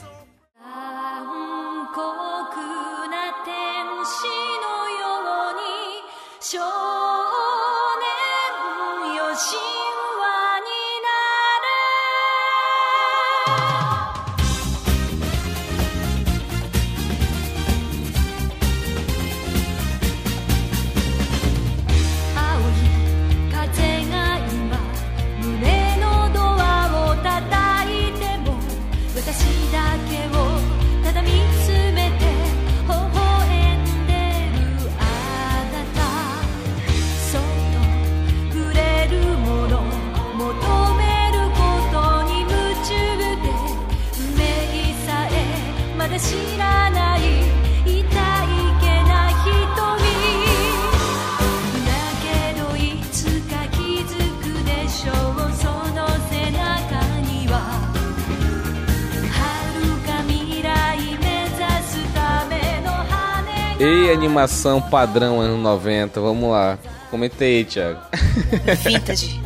[64.10, 66.78] Animação padrão anos 90, vamos lá.
[67.10, 68.00] Comentei aí, Thiago.
[68.84, 69.40] Vintage.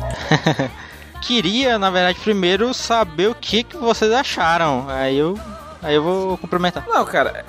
[1.21, 4.85] Queria, na verdade, primeiro saber o que, que vocês acharam.
[4.89, 5.39] Aí eu,
[5.81, 6.83] aí eu vou cumprimentar.
[6.87, 7.45] Não, cara,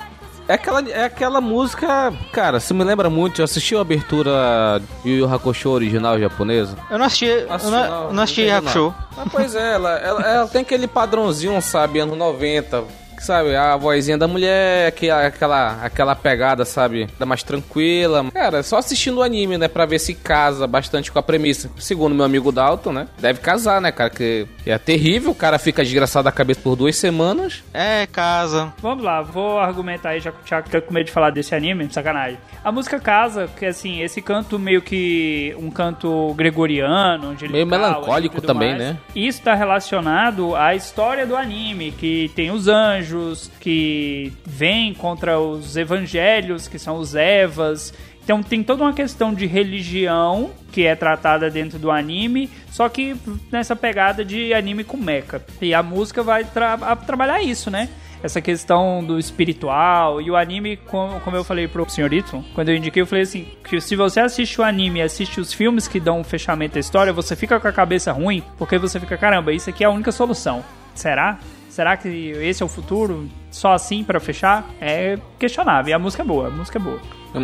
[0.47, 2.13] é aquela, é aquela música.
[2.31, 6.77] Cara, se me lembra muito, eu assisti a abertura Yu Yu Hakusho original japonesa.
[6.89, 8.93] Eu não assisti, eu Assisti, não, eu não assisti Hakusho.
[9.17, 12.83] Ah, pois é, ela, ela, ela tem aquele padrãozinho, sabe, anos 90.
[13.23, 18.29] Sabe, a vozinha da mulher, aquela, aquela, aquela pegada, sabe, da mais tranquila.
[18.33, 21.69] Cara, só assistindo o anime, né, pra ver se casa bastante com a premissa.
[21.79, 25.83] Segundo meu amigo Dalton, né, deve casar, né, cara, que é terrível, o cara fica
[25.83, 27.63] desgraçado da cabeça por duas semanas.
[27.73, 28.73] É, casa.
[28.81, 31.53] Vamos lá, vou argumentar aí, já que o Thiago tá com medo de falar desse
[31.53, 32.37] anime, sacanagem.
[32.63, 38.41] A música casa, que assim, esse canto meio que um canto gregoriano, angelical, Meio melancólico
[38.41, 38.81] também, mais.
[38.81, 38.97] né?
[39.15, 45.75] Isso tá relacionado à história do anime, que tem os anjos, que vêm contra os
[45.75, 47.93] evangelhos, que são os Evas.
[48.23, 53.15] Então tem toda uma questão de religião que é tratada dentro do anime, só que
[53.51, 55.41] nessa pegada de anime com mecha.
[55.61, 57.89] E a música vai tra- trabalhar isso, né?
[58.23, 61.83] essa questão do espiritual e o anime, como, como eu falei pro.
[61.85, 65.41] Y, quando eu indiquei, eu falei assim, que se você assiste o anime e assiste
[65.41, 68.77] os filmes que dão um fechamento à história, você fica com a cabeça ruim, porque
[68.77, 70.63] você fica, caramba, isso aqui é a única solução.
[70.95, 71.37] Será?
[71.73, 73.27] Será que esse é o futuro?
[73.49, 74.69] Só assim para fechar?
[74.79, 75.89] É questionável.
[75.89, 77.01] E a música é boa, a música é boa.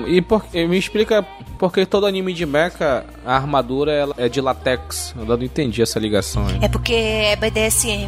[0.07, 1.23] E por, me explica
[1.57, 5.15] por que todo anime de mecha, a armadura ela é de latex.
[5.17, 6.59] Eu não entendi essa ligação aí.
[6.61, 8.07] É porque é BDSM.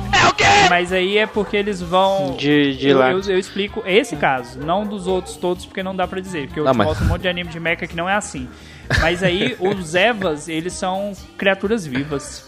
[0.70, 2.36] Mas aí é porque eles vão.
[2.38, 3.12] De, de eu, lá.
[3.12, 6.46] eu, eu explico esse caso, não dos outros todos, porque não dá pra dizer.
[6.46, 8.14] Porque eu Não, te mas- mostro um monte de anime de mecha que não é
[8.14, 8.48] assim.
[9.00, 12.48] Mas aí, os Evas, eles são criaturas vivas.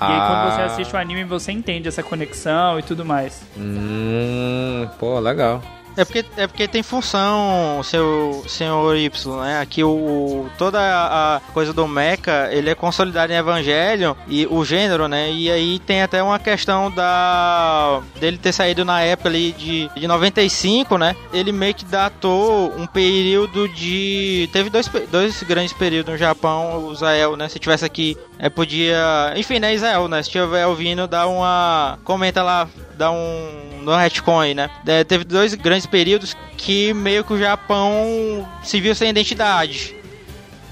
[0.00, 0.66] E aí, quando você Ah.
[0.66, 3.42] assiste o anime, você entende essa conexão e tudo mais.
[3.56, 5.62] Hum, pô, legal.
[5.98, 9.10] É porque, é porque tem função, seu senhor Y,
[9.42, 9.60] né?
[9.62, 15.08] Aqui o, toda a coisa do mecha, ele é consolidado em Evangelho e o gênero,
[15.08, 15.30] né?
[15.32, 20.06] E aí tem até uma questão da dele ter saído na época ali de, de
[20.06, 21.16] 95, né?
[21.32, 26.94] Ele meio que datou um período de teve dois, dois grandes períodos no Japão, o
[26.94, 27.48] Zael, né?
[27.48, 30.22] Se tivesse aqui, é, podia, enfim, né, Israel, né?
[30.22, 34.68] Se tiver ouvindo, dá uma comenta lá, dá um no retcon aí, né?
[34.86, 39.94] É, teve dois grandes períodos que meio que o Japão se viu sem identidade.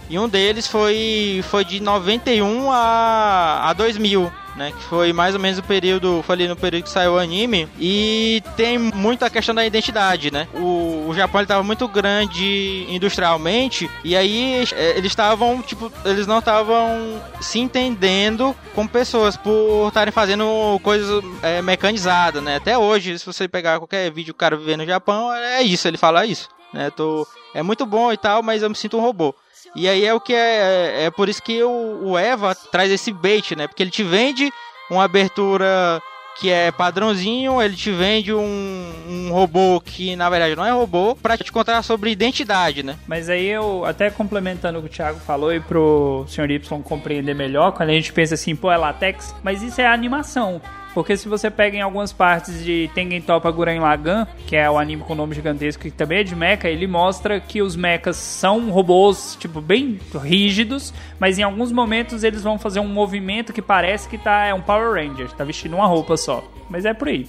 [0.08, 4.72] E um deles foi, foi de 91 a, a 2000, né?
[4.72, 7.68] Que foi mais ou menos o período, foi ali no período que saiu o anime.
[7.78, 10.46] E tem muito a questão da identidade, né?
[10.54, 16.26] O, o Japão ele tava muito grande industrialmente e aí é, eles estavam, tipo, eles
[16.26, 22.56] não estavam se entendendo como pessoas por estarem fazendo coisas é, mecanizadas, né?
[22.56, 25.96] Até hoje, se você pegar qualquer vídeo do cara vivendo no Japão, é isso, ele
[25.96, 26.90] fala isso, né?
[26.90, 29.34] Tô, é muito bom e tal, mas eu me sinto um robô.
[29.74, 31.05] E aí é o que é.
[31.05, 33.66] É por isso que o, o Eva traz esse bait, né?
[33.66, 34.50] Porque ele te vende
[34.90, 36.00] uma abertura
[36.37, 41.14] que é padrãozinho, ele te vende um, um robô que na verdade não é robô,
[41.14, 42.96] pra te contar sobre identidade, né?
[43.07, 46.50] Mas aí eu, até complementando o que o Thiago falou e pro Sr.
[46.50, 50.61] Y compreender melhor, quando a gente pensa assim, pô, é latex, mas isso é animação.
[50.94, 54.78] Porque se você pega em algumas partes de Tengen Toppa Gurren Lagann, que é o
[54.78, 58.70] anime com nome gigantesco que também é de mecha, ele mostra que os mechas são
[58.70, 64.09] robôs, tipo, bem rígidos, mas em alguns momentos eles vão fazer um movimento que parece
[64.09, 66.44] que tá, é um Power Ranger, tá vestindo uma roupa só.
[66.70, 67.26] Mas é por aí.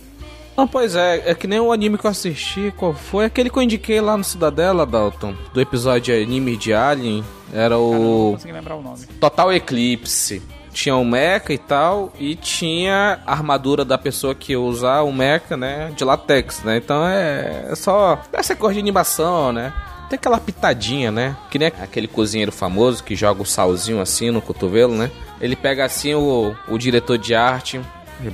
[0.56, 3.26] Não, pois é, é que nem o anime que eu assisti, qual foi?
[3.26, 7.92] Aquele que eu indiquei lá no Cidadela, Dalton, do episódio anime de Alien, era eu
[7.92, 9.06] não o consegui lembrar o nome.
[9.20, 10.42] Total Eclipse.
[10.76, 15.14] Tinha um mecha e tal, e tinha a armadura da pessoa que ia usar o
[15.14, 16.76] mecha, né, de latex, né?
[16.76, 19.72] Então é, é só essa cor de animação, né?
[20.10, 21.38] Tem aquela pitadinha, né?
[21.50, 25.10] Que nem aquele cozinheiro famoso que joga o salzinho assim no cotovelo, né?
[25.40, 27.80] Ele pega assim o, o diretor de arte,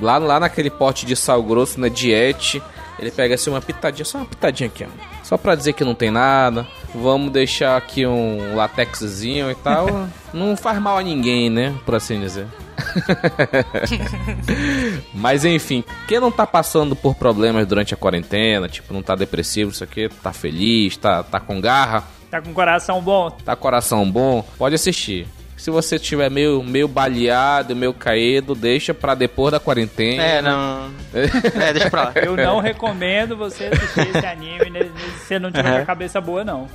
[0.01, 2.59] lá, lá naquele pote de sal grosso, na diete,
[2.97, 4.87] ele pega assim uma pitadinha, só uma pitadinha aqui, ó.
[5.23, 6.65] Só pra dizer que não tem nada.
[6.93, 10.07] Vamos deixar aqui um latexzinho e tal.
[10.33, 11.73] não faz mal a ninguém, né?
[11.85, 12.47] Por assim dizer.
[15.13, 19.71] Mas enfim, quem não tá passando por problemas durante a quarentena, tipo, não tá depressivo,
[19.71, 23.29] isso aqui, tá feliz, tá, tá com garra, Tá com coração bom?
[23.29, 25.27] tá coração bom, pode assistir.
[25.61, 30.23] Se você estiver meio, meio baleado, meio caído, deixa pra depois da quarentena.
[30.23, 30.89] É, não.
[31.13, 32.13] É, deixa pra lá.
[32.17, 34.89] Eu não recomendo você assistir esse anime né,
[35.19, 36.67] se você não tiver com a cabeça boa, não.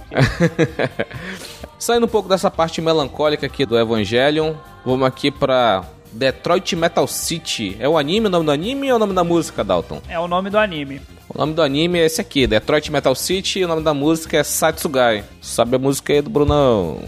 [1.81, 5.83] Saindo um pouco dessa parte melancólica aqui do Evangelion, vamos aqui pra
[6.13, 7.77] Detroit Metal City.
[7.81, 10.01] É o anime, o nome do anime ou o nome da música, Dalton?
[10.09, 11.01] É o nome do anime.
[11.29, 14.37] O nome do anime é esse aqui, Detroit Metal City, e o nome da música
[14.37, 15.25] é Satsugai.
[15.43, 17.01] Sabe a música aí do Brunão?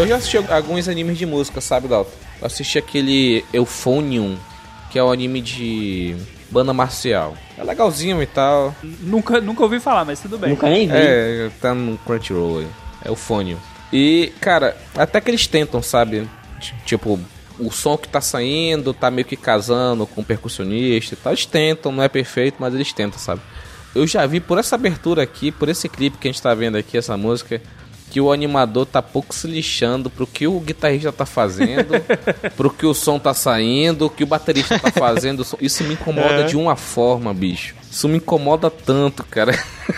[0.00, 2.10] Eu já assisti alguns animes de música, sabe, Dalton?
[2.40, 4.38] Eu assisti aquele Euphonium,
[4.90, 6.16] que é o anime de
[6.50, 7.36] banda marcial.
[7.58, 8.74] É legalzinho e tal.
[8.82, 10.50] Nunca, nunca ouvi falar, mas tudo bem.
[10.50, 10.94] Nunca nem vi.
[10.96, 12.68] É, tá no Crunchyroll aí.
[13.04, 13.60] Eufônio.
[13.92, 16.26] E, cara, até que eles tentam, sabe?
[16.86, 17.20] Tipo,
[17.58, 21.32] o som que tá saindo tá meio que casando com o percussionista e tal.
[21.34, 23.42] Eles tentam, não é perfeito, mas eles tentam, sabe?
[23.94, 26.78] Eu já vi por essa abertura aqui, por esse clipe que a gente tá vendo
[26.78, 27.60] aqui, essa música,
[28.10, 31.94] que o animador tá pouco se lixando pro que o guitarrista tá fazendo,
[32.56, 35.46] pro que o som tá saindo, o que o baterista tá fazendo.
[35.60, 37.76] Isso me incomoda de uma forma, bicho.
[37.90, 39.52] Isso me incomoda tanto, cara.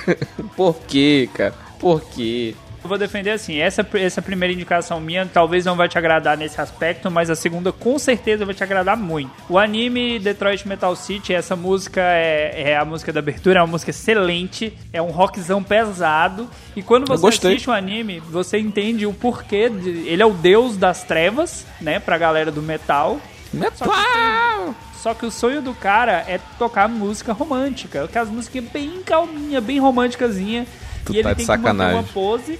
[0.55, 1.55] Por quê, cara?
[1.79, 2.55] Por quê?
[2.83, 6.61] Eu vou defender assim, essa, essa primeira indicação minha talvez não vai te agradar nesse
[6.61, 9.31] aspecto, mas a segunda com certeza vai te agradar muito.
[9.49, 13.69] O anime Detroit Metal City, essa música é, é a música da abertura, é uma
[13.69, 19.13] música excelente, é um rockzão pesado, e quando você assiste o anime, você entende o
[19.13, 23.21] porquê, de, ele é o deus das trevas, né, pra galera do metal,
[23.53, 24.75] Metal!
[24.97, 29.79] só que o sonho do cara é tocar música romântica, aquelas músicas bem calminha, bem
[29.79, 30.67] românticazinha.
[31.05, 31.99] Tu e ele tá de tem que manter sacanagem.
[31.99, 32.59] uma pose.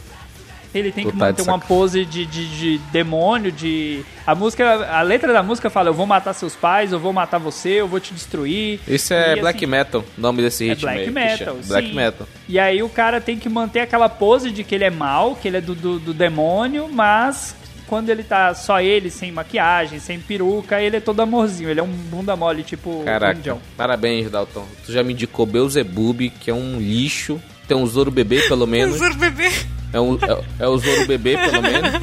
[0.75, 4.03] Ele tem que tá manter uma pose de, de, de demônio, de.
[4.27, 4.87] A música.
[4.91, 7.89] A letra da música fala: Eu vou matar seus pais, eu vou matar você, eu
[7.89, 8.81] vou te destruir.
[8.89, 11.39] Isso é E, Black assim, Metal, o nome desse É ritmo black aí, que metal,
[11.39, 11.61] chama.
[11.67, 11.95] Black sim.
[11.95, 12.29] Metal.
[12.49, 15.49] E aí o cara tem que manter aquela pose de que ele é mal, que
[15.49, 17.55] ele é do, do, do demônio, mas
[17.93, 21.83] quando ele tá só ele, sem maquiagem, sem peruca, ele é todo amorzinho, ele é
[21.83, 24.67] um bunda mole, tipo Caraca, parabéns, Dalton.
[24.87, 27.39] Tu já me indicou Beelzebub, que é um lixo.
[27.69, 28.99] Tem um Zoro Bebê, pelo menos.
[28.99, 29.51] Zoro bebê.
[29.93, 31.91] É, um, é, é o Zoro Bebê, pelo menos.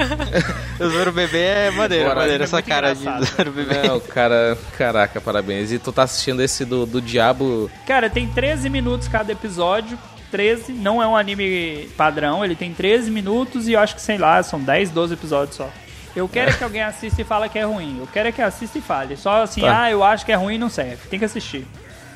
[0.80, 3.26] O Zoro Bebê é maneiro, Bora, maneiro é essa cara de engraçado.
[3.36, 3.76] Zoro Bebê.
[3.88, 4.58] É, o cara...
[4.78, 5.72] Caraca, parabéns.
[5.74, 7.70] E tu tá assistindo esse do, do Diabo...
[7.86, 9.98] Cara, tem 13 minutos cada episódio.
[10.32, 14.18] 13, não é um anime padrão, ele tem 13 minutos e eu acho que, sei
[14.18, 15.70] lá, são 10, 12 episódios só.
[16.16, 17.98] Eu quero é que alguém assista e fale que é ruim.
[18.00, 19.18] Eu quero é que assista e fale.
[19.18, 19.82] Só assim, Tá.
[19.84, 21.08] ah, eu acho que é ruim não serve.
[21.10, 21.66] Tem que assistir.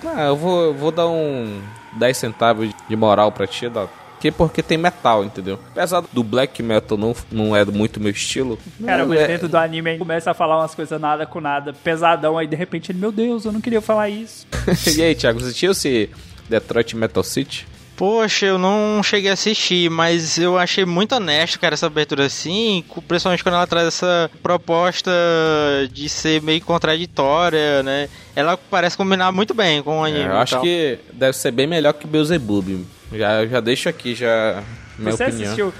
[0.05, 1.59] Ah, eu vou, eu vou dar um
[1.97, 3.69] 10 centavos de moral pra ti.
[4.19, 5.59] Que porque tem metal, entendeu?
[5.71, 8.57] Apesar do black metal não, não é muito meu estilo.
[8.85, 11.73] Cara, mas é- dentro do anime ele começa a falar umas coisas nada com nada,
[11.73, 14.47] pesadão, aí de repente ele, meu Deus, eu não queria falar isso.
[14.97, 16.09] e aí, Thiago, você assistiu esse
[16.49, 17.67] Detroit Metal City?
[18.03, 22.83] Poxa, eu não cheguei a assistir, mas eu achei muito honesto, cara, essa abertura assim,
[23.07, 25.09] principalmente quando ela traz essa proposta
[25.89, 28.09] de ser meio contraditória, né?
[28.35, 30.25] Ela parece combinar muito bem com o anime.
[30.25, 30.65] É, eu acho então.
[30.65, 32.85] que deve ser bem melhor que Beelzebub.
[33.13, 34.61] Já, já deixo aqui já
[34.99, 35.45] minha você opinião.
[35.45, 35.73] assistiu,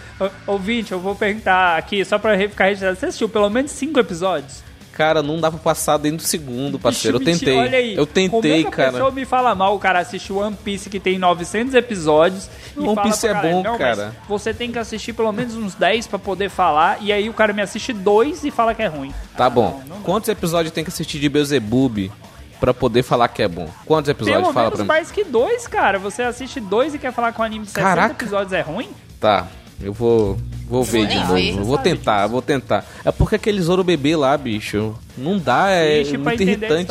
[0.48, 4.64] ouvinte, eu vou perguntar aqui, só pra ficar registrado, você assistiu pelo menos 5 episódios?
[4.94, 7.18] Cara, não dá pra passar dentro do segundo, parceiro.
[7.18, 7.58] Bicho, eu tentei.
[7.58, 8.92] Olha aí, eu Como é tentei, que cara.
[8.92, 13.02] pessoa me fala mal, o cara assiste One Piece que tem 900 episódios e One
[13.02, 16.20] Piece é caralho, bom, "Não, cara." Você tem que assistir pelo menos uns 10 pra
[16.20, 19.12] poder falar e aí o cara me assiste dois e fala que é ruim.
[19.36, 19.82] Tá Ah, bom.
[19.88, 20.04] não, não.
[20.04, 22.12] Quantos episódios tem que assistir de Beelzebub
[22.60, 23.68] pra poder falar que é bom?
[23.88, 24.42] Quantos episódios?
[24.42, 24.88] Pelo Fala menos pra mim.
[24.88, 25.98] mais que dois, cara.
[25.98, 28.14] Você assiste dois e quer falar que um anime de 60 Caraca.
[28.14, 28.90] episódios é ruim?
[29.20, 29.48] Tá.
[29.82, 30.38] Eu vou.
[30.70, 31.34] Vou ver de novo.
[31.34, 31.52] ver.
[31.54, 32.86] Vou tentar, vou tentar.
[33.04, 34.96] É porque aquele Zoro bebê lá, bicho.
[35.18, 36.90] Não dá, é muito irritante.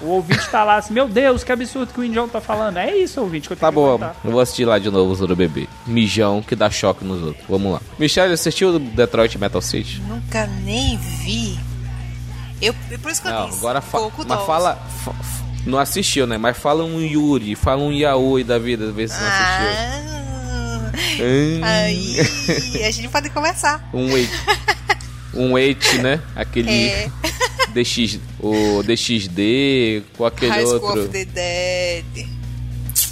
[0.00, 2.76] O ouvinte tá lá assim, meu Deus, que absurdo que o Indião tá falando.
[2.78, 5.10] É isso, ouvinte, que eu tenho Tá que bom, eu vou assistir lá de novo
[5.12, 5.68] o Zoro Bebê.
[5.86, 7.44] Mijão que dá choque nos outros.
[7.48, 7.80] Vamos lá.
[7.98, 10.02] Michelle, assistiu o Detroit Metal City?
[10.06, 11.58] Nunca nem vi.
[12.60, 13.58] Eu, por isso que eu Não, disse.
[13.58, 14.74] agora fa pouco mas fala.
[15.04, 15.14] fa-
[15.64, 16.36] não assistiu, né?
[16.36, 19.66] Mas fala um Yuri, fala um Yaoi da vida, vê se não assistiu.
[19.68, 20.31] Ah,
[21.62, 22.16] aí
[22.86, 23.88] a gente pode conversar.
[23.92, 24.30] um wait.
[25.34, 26.20] Um wait, né?
[26.36, 27.10] Aquele É.
[27.72, 31.02] DX, o DXD, com aquele High School outro.
[31.04, 32.28] of the Dead.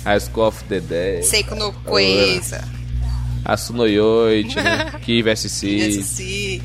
[0.04, 1.22] High School of the Dead.
[1.24, 2.62] Seiko no Coisa.
[3.44, 4.92] Asunoyoichi, né?
[5.02, 6.62] Kiv SC, SC.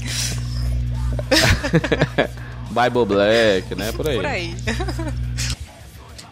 [2.69, 3.91] Bible Black, né?
[3.93, 4.15] Por aí.
[4.17, 4.55] Por aí.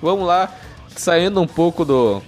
[0.01, 0.53] Vamos lá,
[0.97, 2.21] saindo um pouco do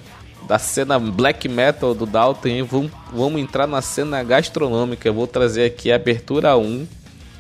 [0.48, 5.08] da cena black metal do Dalton, vamos, vamos entrar na cena gastronômica.
[5.08, 6.88] Eu vou trazer aqui a abertura 1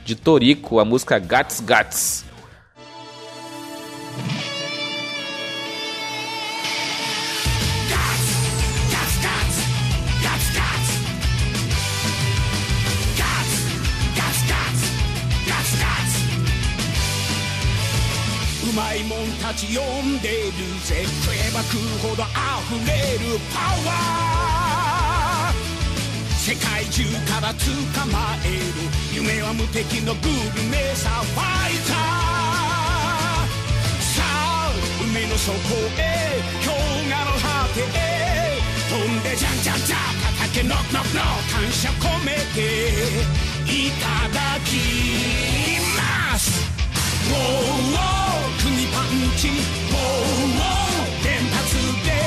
[0.04, 2.25] de Toriko, a música Gats Gats.「
[19.46, 21.06] たち呼んでるぜ。
[21.22, 25.54] 食えば食うほど溢れるパワー」
[26.42, 27.66] 「世界中から捕
[28.12, 28.64] まえる
[29.14, 31.96] 夢は無敵のグルメさファイター」
[34.18, 34.72] さあ
[35.02, 35.54] 海の底
[35.98, 40.00] へ氷河の果てへ飛んでじゃんじゃんじゃん
[40.42, 42.58] 畑ノックノックノック感謝込めて
[43.72, 45.78] いただき
[46.32, 46.66] ます
[49.38, 52.20] チもうで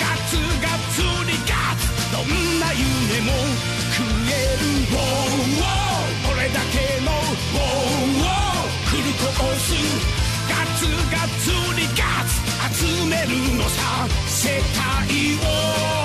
[0.00, 2.26] ガツガツリガツどん
[2.60, 3.32] な夢も
[3.90, 9.02] 食えるウォーだけのウォーフル
[9.38, 9.68] コース
[10.48, 12.30] ガツガツリガツ
[12.78, 13.78] 集めるのさ
[14.26, 15.99] 世界を。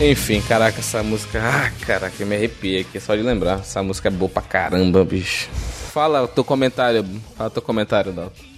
[0.00, 1.40] Enfim, caraca, essa música.
[1.42, 3.60] Ah, caraca, eu me arrepiei aqui só de lembrar.
[3.60, 5.48] Essa música é boa pra caramba, bicho.
[5.92, 7.04] Fala teu comentário,
[7.36, 8.50] fala teu comentário, Dalton.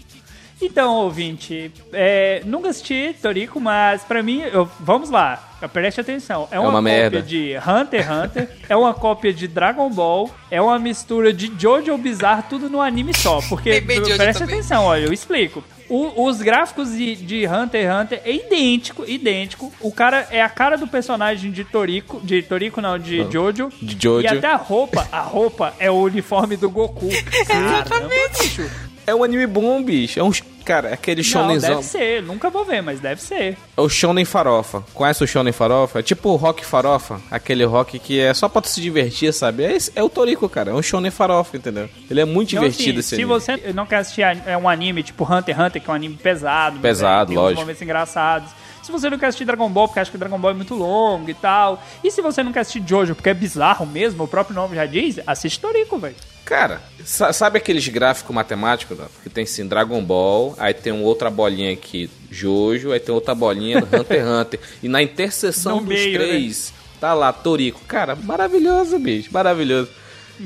[0.60, 6.46] Então, ouvinte, é, nunca assisti Torico, mas pra mim, eu- vamos lá, preste atenção.
[6.52, 7.22] É uma, uma cópia merda.
[7.22, 11.98] de Hunter x Hunter, é uma cópia de Dragon Ball, é uma mistura de Jojo
[11.98, 13.40] Bizarro, tudo no anime só.
[13.48, 14.54] Porque, preste também.
[14.54, 15.64] atenção, olha, eu explico.
[15.94, 19.70] O- os gráficos de, de Hunter x Hunter é idêntico, idêntico.
[19.78, 23.70] O cara é a cara do personagem de Toriko, de Toriko não, de Jojo.
[23.82, 24.24] De Jojo.
[24.24, 27.08] E até a roupa, a roupa é o uniforme do Goku.
[27.46, 28.08] Caramba,
[28.40, 28.70] bicho.
[29.06, 30.18] É um anime bom, bicho.
[30.18, 30.30] É um.
[30.64, 31.70] Cara, é aquele Não, shonenzão.
[31.70, 32.22] deve ser.
[32.22, 33.56] Nunca vou ver, mas deve ser.
[33.76, 34.84] É o Shonen Farofa.
[34.94, 35.98] Conhece o Shonen Farofa?
[35.98, 37.20] É tipo o Rock Farofa.
[37.32, 39.64] Aquele rock que é só pra tu se divertir, sabe?
[39.64, 40.70] É, é o Toriko, cara.
[40.70, 41.88] É um Shonen Farofa, entendeu?
[42.08, 43.28] Ele é muito Então, divertido assim, esse se anime.
[43.28, 46.14] você não quer assistir é um anime tipo Hunter x Hunter, que é um anime
[46.14, 47.60] pesado, Pesado, é, tem lógico.
[47.60, 48.48] uns momentos engraçados.
[48.84, 51.28] Se você não quer assistir Dragon Ball, porque acha que Dragon Ball é muito longo
[51.28, 51.82] e tal.
[52.04, 54.86] E se você não quer assistir Jojo, porque é bizarro mesmo, o próprio nome já
[54.86, 56.14] diz, assiste Toriko, velho.
[56.44, 59.10] Cara, sa- sabe aqueles gráficos matemáticos, Dato?
[59.22, 63.34] que tem assim Dragon Ball, aí tem uma outra bolinha aqui, Jojo, aí tem outra
[63.34, 64.60] bolinha Hunter x Hunter.
[64.82, 66.26] E na interseção No dos meio, né?
[66.26, 67.80] três, tá lá Toriko.
[67.86, 69.90] Cara, maravilhoso, bicho, maravilhoso.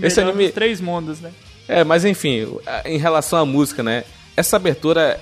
[0.02, 1.32] Esse Melhor anime, dos três mundos, né?
[1.68, 2.46] É, mas enfim,
[2.84, 4.04] em relação à música, né?
[4.36, 5.18] Essa abertura.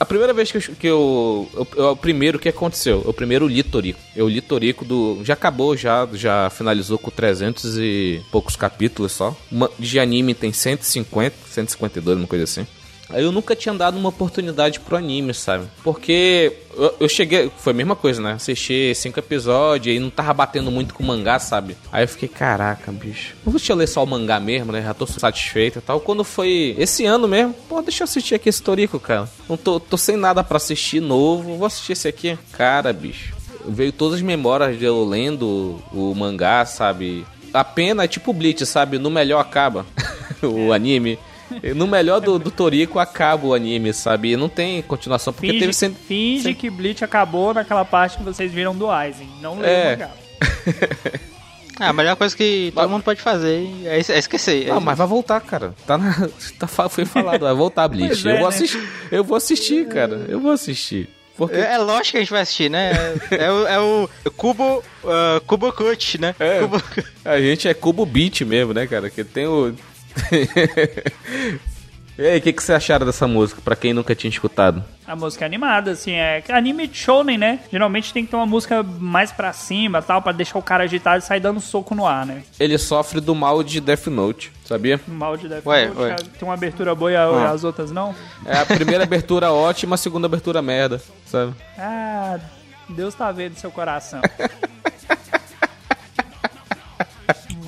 [0.00, 0.62] A primeira vez que eu.
[0.76, 3.98] Que eu, eu- eu- o primeiro que aconteceu, o primeiro li Torico.
[4.14, 5.20] Eu li Torico do.
[5.24, 9.36] Já acabou, já, já finalizou com 300 e poucos capítulos só.
[9.50, 12.66] Uma- de anime tem 150, 152, uma coisa assim.
[13.12, 15.66] Eu nunca tinha dado uma oportunidade pro anime, sabe?
[15.82, 17.50] Porque eu, eu cheguei.
[17.56, 18.32] Foi a mesma coisa, né?
[18.32, 21.76] Assisti cinco episódios e não tava batendo muito com o mangá, sabe?
[21.90, 23.34] Aí eu fiquei, caraca, bicho.
[23.44, 24.82] Não deixa eu ler só o mangá mesmo, né?
[24.82, 26.00] Já tô satisfeito e tal.
[26.00, 29.28] Quando foi esse ano mesmo, pô, deixa eu assistir aqui esse Torico, cara.
[29.48, 31.56] Não tô, tô sem nada pra assistir novo.
[31.56, 32.38] Vou assistir esse aqui.
[32.52, 33.34] Cara, bicho.
[33.66, 37.26] Veio todas as memórias de eu lendo o mangá, sabe?
[37.52, 38.98] A pena é tipo Bleach, sabe?
[38.98, 39.86] No melhor acaba
[40.42, 41.18] o anime.
[41.74, 44.32] No melhor do, do Toriko acaba o anime, sabe?
[44.32, 46.02] E não tem continuação, porque Finge, teve sempre.
[46.06, 49.28] finge que Bleach acabou naquela parte que vocês viram do Aizen.
[49.40, 49.86] Não É.
[49.86, 50.10] o mangá.
[51.80, 54.66] Ah, a melhor coisa que todo mundo pode fazer é, é esquecer.
[54.66, 55.74] Não, mas vai voltar, cara.
[55.86, 56.28] Tá na,
[56.58, 58.26] tá, foi falado, vai voltar Bleach.
[58.26, 58.54] É, eu, vou né?
[58.56, 60.26] assistir, eu vou assistir, cara.
[60.28, 61.08] Eu vou assistir.
[61.36, 62.90] Porque É, é lógico que a gente vai assistir, né?
[63.30, 66.34] É, é o, é o Cubo, uh, Cubo Cut, né?
[66.40, 66.58] É.
[66.58, 66.82] Cubo...
[67.24, 69.08] a gente é Cubo Beat mesmo, né, cara?
[69.08, 69.72] Que tem o.
[72.18, 74.82] e aí, o que, que você acharam dessa música, pra quem nunca tinha escutado?
[75.06, 77.60] A música é animada, assim, é anime shonen, né?
[77.70, 81.18] Geralmente tem que ter uma música mais pra cima, tal, pra deixar o cara agitado
[81.18, 82.42] e sair dando soco no ar, né?
[82.58, 85.00] Ele sofre do mal de Death Note, sabia?
[85.06, 86.16] O mal de Death Ué, Note, ué.
[86.16, 87.50] tem uma abertura boa e a- Ah.
[87.52, 88.14] as outras não.
[88.44, 91.54] É a primeira abertura ótima, a segunda abertura merda, sabe?
[91.78, 92.38] Ah,
[92.88, 94.20] Deus tá vendo seu coração.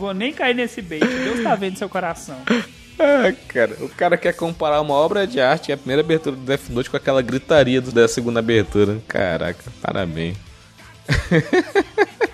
[0.00, 1.00] Vou nem cair nesse bait.
[1.04, 2.36] Deus tá vendo seu coração.
[3.02, 6.68] Ah, cara, o cara quer comparar uma obra de arte, a primeira abertura do Death
[6.68, 8.98] Note, com aquela gritaria do- da segunda abertura.
[9.08, 10.36] Caraca, parabéns.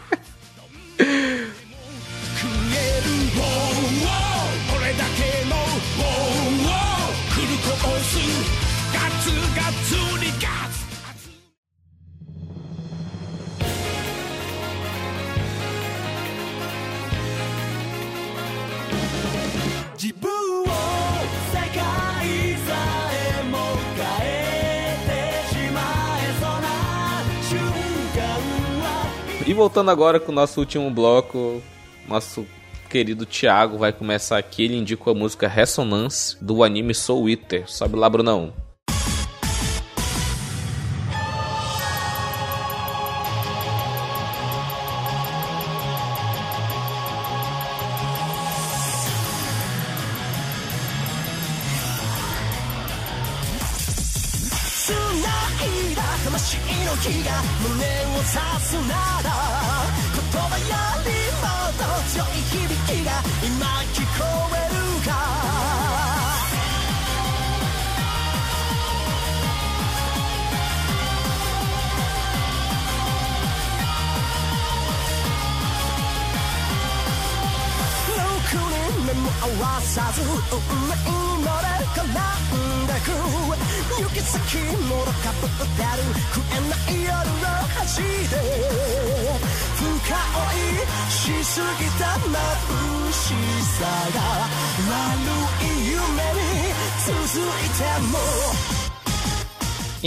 [29.46, 31.62] E voltando agora com o nosso último bloco,
[32.08, 32.44] nosso
[32.90, 34.64] querido Thiago vai começar aqui.
[34.64, 37.70] Ele indicou a música Resonance do anime Soul Eater.
[37.70, 38.52] Sobe lá, Brunão.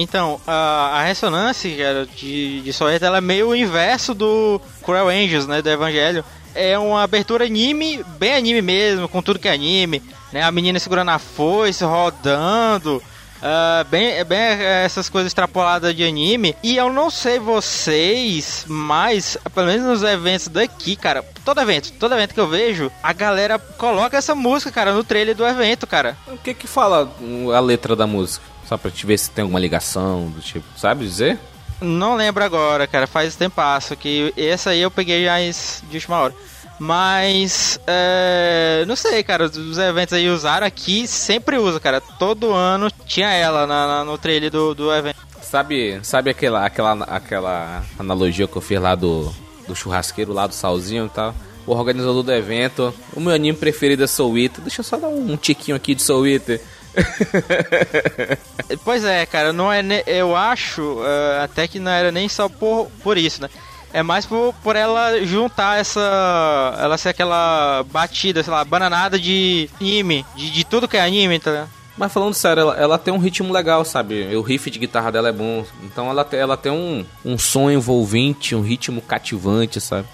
[0.02, 5.10] Então, a, a ressonância, cara, de, de Soweto, ela é meio o inverso do Cruel
[5.10, 6.24] Angels, né, do Evangelho.
[6.56, 10.80] É uma abertura anime, bem anime mesmo, com tudo que é anime, né, a menina
[10.80, 13.04] segurando a foice, rodando,
[13.40, 16.54] Uh, bem, bem essas coisas extrapoladas de anime.
[16.62, 22.16] E eu não sei vocês, mas pelo menos nos eventos daqui, cara, todo evento, todo
[22.16, 26.18] evento que eu vejo, a galera coloca essa música, cara, no trailer do evento, cara.
[26.28, 27.10] O que que fala
[27.56, 28.44] a letra da música?
[28.70, 31.40] Só pra te ver se tem alguma ligação do tipo, sabe dizer?
[31.82, 33.60] Não lembro agora, cara, faz tempo
[34.00, 36.36] que essa aí eu peguei já de última hora.
[36.78, 42.00] Mas, é, não sei, cara, os eventos aí usaram aqui, sempre usa, cara.
[42.00, 45.18] Todo ano tinha ela na, na, no trailer do, do evento.
[45.42, 49.34] Sabe, sabe aquela, aquela, aquela analogia que eu fiz lá do,
[49.68, 51.34] do churrasqueiro, lá do salzinho e tal?
[51.66, 54.62] O organizador do evento, o meu anime preferido é Soul Eater.
[54.62, 56.62] Deixa eu só dar um tiquinho aqui de Soul Eater.
[58.84, 59.82] pois é, cara, não é.
[60.06, 63.50] Eu acho uh, até que não era nem só por, por isso, né?
[63.92, 66.78] É mais por, por ela juntar essa.
[66.80, 71.40] Ela ser aquela batida, sei lá, bananada de anime, de, de tudo que é anime,
[71.40, 71.68] tá
[71.98, 74.36] Mas falando sério, ela, ela, tem um ritmo legal, sabe?
[74.36, 75.66] O riff de guitarra dela é bom.
[75.84, 80.08] Então ela, ela tem um, um som envolvente, um ritmo cativante, sabe?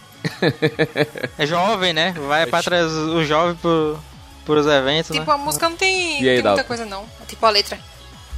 [1.37, 2.13] é jovem, né?
[2.27, 3.99] Vai pra trás o jovem pro,
[4.45, 5.11] pros eventos.
[5.11, 5.33] Tipo, né?
[5.33, 7.05] a música não tem, aí, tem muita coisa, não.
[7.27, 7.79] Tipo, a letra.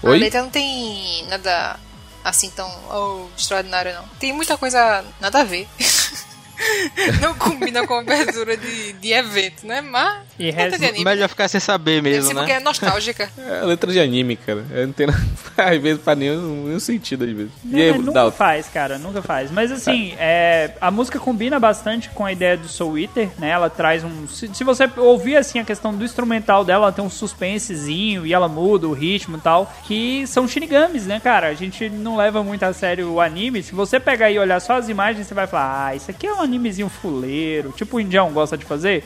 [0.03, 0.15] Oi?
[0.15, 1.77] A letra não tem nada
[2.23, 4.03] assim tão oh, extraordinário, não.
[4.19, 5.67] Tem muita coisa nada a ver.
[7.21, 9.81] não combina com a abertura de, de evento, né?
[9.81, 10.23] Mas.
[10.39, 11.03] E letra de anime.
[11.03, 12.41] Melhor ficar sem saber mesmo, né?
[12.41, 13.29] porque é nostálgica.
[13.47, 14.63] É letra de anime, cara.
[14.85, 15.19] Não tem nada.
[15.57, 17.51] Às vezes faz nenhum, nenhum sentido, às vezes.
[17.63, 18.37] Não, aí, nunca Dalton?
[18.37, 18.97] faz, cara.
[18.97, 19.49] Nunca faz.
[19.49, 23.49] Mas assim, é, a música combina bastante com a ideia do Soul Eater, né?
[23.49, 24.27] Ela traz um.
[24.27, 28.33] Se, se, você ouvir assim a questão do instrumental dela, ela tem um suspensezinho e
[28.33, 29.73] ela muda o ritmo e tal.
[29.85, 31.47] Que são shinigamis, né, cara?
[31.47, 33.63] A gente não leva muito a sério o anime.
[33.63, 36.33] Se você pegar e olhar só as imagens, você vai falar, ah, isso aqui é
[36.33, 39.03] um animezinho fuleiro, tipo o Indião gosta de fazer.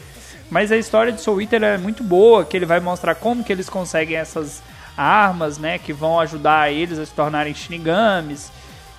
[0.50, 3.52] Mas a história de Soul Eater é muito boa, que ele vai mostrar como que
[3.54, 4.62] eles conseguem essas
[4.98, 8.52] armas, né, que vão ajudar eles a se tornarem shinigamis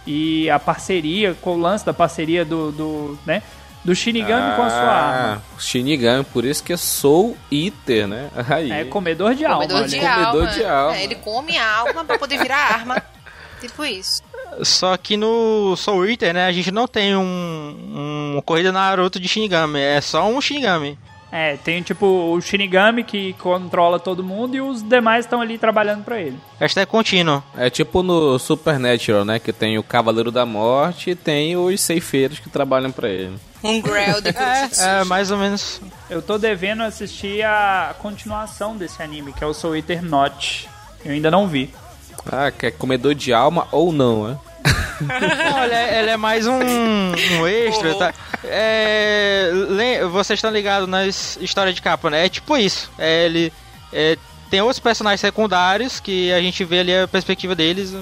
[0.07, 3.43] e a parceria, com o lance da parceria do, do né,
[3.85, 5.43] do Shinigami ah, com a sua ah, arma.
[5.59, 8.31] Shinigami, por isso que é Soul Eater, né?
[8.49, 8.71] Aí.
[8.71, 9.89] É comedor de comedor alma.
[9.89, 10.07] De né?
[10.07, 10.27] alma.
[10.27, 10.97] Comedor de alma.
[10.97, 13.03] É, ele come a alma pra poder virar arma.
[13.61, 14.23] tipo isso.
[14.63, 19.29] Só que no Soul Eater, né, a gente não tem um, um corrida Naruto de
[19.29, 20.99] Shinigami, é só um Shinigami.
[21.35, 26.05] É, tem tipo o Shinigami que controla todo mundo e os demais estão ali trabalhando
[26.05, 26.39] para ele.
[26.61, 27.43] Esta é contínuo.
[27.57, 29.39] É tipo no Supernatural, né?
[29.39, 33.39] Que tem o Cavaleiro da Morte e tem os ceifeiros que trabalham para ele.
[33.65, 35.81] Um Grail de é, é, mais ou menos.
[36.11, 40.69] Eu tô devendo assistir a continuação desse anime, que é o Soul Eater Not.
[41.03, 41.71] Eu ainda não vi.
[42.31, 44.37] Ah, que é comedor de alma ou não, é?
[45.01, 48.15] Não, ele é, ele é, mais um, um extra, tá?
[48.45, 49.51] É,
[50.11, 52.27] vocês estão ligados nas histórias de capa, né?
[52.27, 52.91] É tipo isso.
[52.99, 53.53] É, ele
[53.93, 54.17] é,
[54.51, 57.93] tem outros personagens secundários que a gente vê ali a perspectiva deles.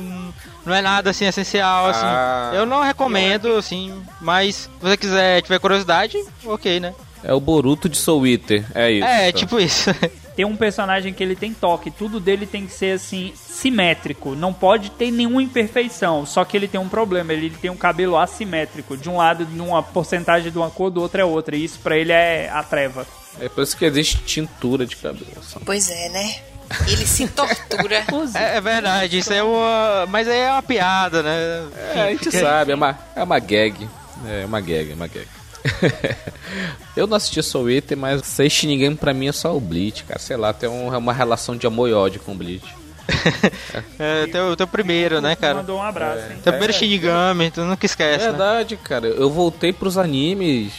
[0.67, 2.05] Não é nada assim essencial, assim.
[2.05, 6.93] Ah, Eu não recomendo, assim, mas se você quiser, tiver curiosidade, ok, né?
[7.23, 9.07] É o Boruto de Soul Eater, é isso.
[9.07, 9.91] É, tipo isso.
[10.35, 14.53] tem um personagem que ele tem toque, tudo dele tem que ser assim simétrico, não
[14.53, 16.25] pode ter nenhuma imperfeição.
[16.25, 19.83] Só que ele tem um problema, ele tem um cabelo assimétrico, de um lado numa
[19.83, 23.07] porcentagem de uma cor, do outro é outra, e isso para ele é a treva.
[23.41, 25.27] É por isso que existe tintura de cabelo.
[25.65, 26.41] Pois é, né?
[26.87, 28.05] Ele se tortura.
[28.35, 30.07] é, é, verdade, isso é uma.
[30.09, 31.69] Mas é uma piada, né?
[31.95, 33.89] É, a gente sabe, é uma, é uma gag.
[34.27, 35.27] É uma gag, é uma gag.
[36.97, 40.19] eu não assisti Soul Eater, mas sei ninguém pra mim é só o Bleach, cara.
[40.19, 42.81] Sei lá, tem um, uma relação de amor e ódio com o Bleach.
[43.99, 45.55] é, teu, teu primeiro, né, cara?
[45.55, 46.37] Mandou um abraço, é.
[46.43, 48.25] Teu primeiro é, Shinigami, tu nunca esquece.
[48.25, 48.81] É verdade, né?
[48.83, 49.07] cara.
[49.09, 50.73] Eu voltei pros animes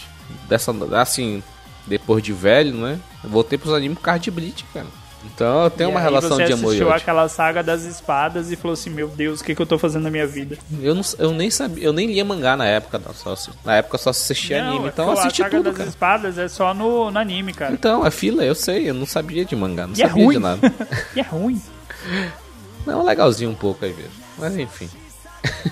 [0.48, 0.74] dessa.
[0.96, 1.44] Assim,
[1.86, 3.00] depois de velho, né?
[3.24, 4.88] Eu voltei pros animes por causa de Bleach, cara.
[5.26, 6.58] Então tem uma relação de amor.
[6.58, 9.66] Você assistiu aquela saga das espadas e falou assim: Meu Deus, o que, que eu
[9.66, 10.58] tô fazendo na minha vida?
[10.82, 13.98] Eu, não, eu nem sabia, eu nem lia mangá na época, não, só, na época
[13.98, 14.88] só assistia não, anime.
[14.88, 15.46] Então eu assisti tudo.
[15.46, 15.90] A saga das cara.
[15.90, 17.74] espadas é só no, no anime, cara.
[17.74, 20.26] Então, a fila, eu sei, eu não sabia de mangá, não e é sabia é
[20.26, 20.36] ruim.
[20.36, 20.74] de nada.
[21.16, 21.62] e é ruim.
[22.84, 24.12] Não, legalzinho um pouco às vezes.
[24.40, 24.90] Mas enfim.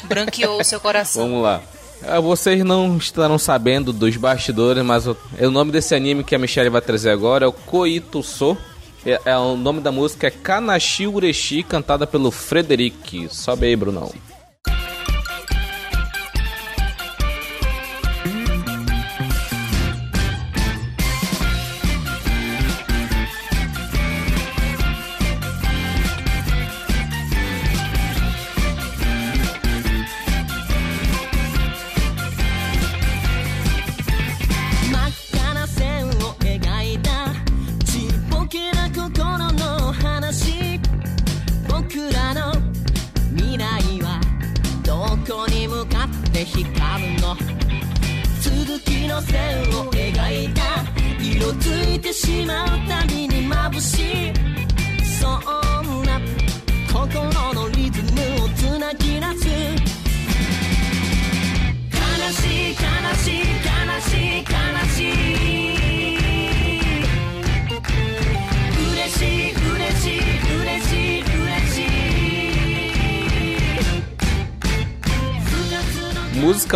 [0.03, 1.23] Branqueou o seu coração.
[1.27, 1.59] Vamos lá.
[2.07, 6.39] Ah, vocês não estarão sabendo dos bastidores, mas o, o nome desse anime que a
[6.39, 8.57] Michelle vai trazer agora é o Koituso
[9.05, 13.27] é, é, o nome da música é Kanashi Ureshi, cantada pelo Frederic.
[13.29, 14.11] Sobe aí, Brunão.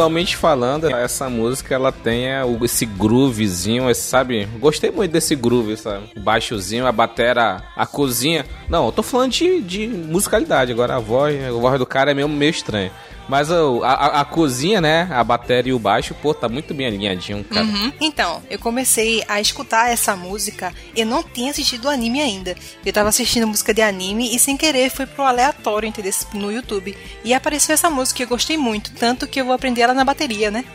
[0.03, 4.45] Musicalmente falando, essa música ela tem é, esse groovezinho, esse, sabe?
[4.59, 6.09] Gostei muito desse groove, sabe?
[6.17, 8.45] Baixozinho, a batera, a cozinha.
[8.67, 10.71] Não, eu tô falando de, de musicalidade.
[10.71, 12.91] Agora a voz, a voz do cara é meio, meio estranha.
[13.27, 15.07] Mas a, a, a cozinha, né?
[15.11, 17.65] A bateria e o baixo, pô, tá muito bem alinhadinho, cara.
[17.65, 17.91] Uhum.
[18.01, 20.73] Então, eu comecei a escutar essa música.
[20.95, 22.55] Eu não tinha assistido anime ainda.
[22.85, 26.13] Eu tava assistindo música de anime e sem querer fui pro aleatório, entendeu?
[26.33, 26.97] No YouTube.
[27.23, 28.91] E apareceu essa música e eu gostei muito.
[28.93, 30.65] Tanto que eu vou aprender ela na bateria, né?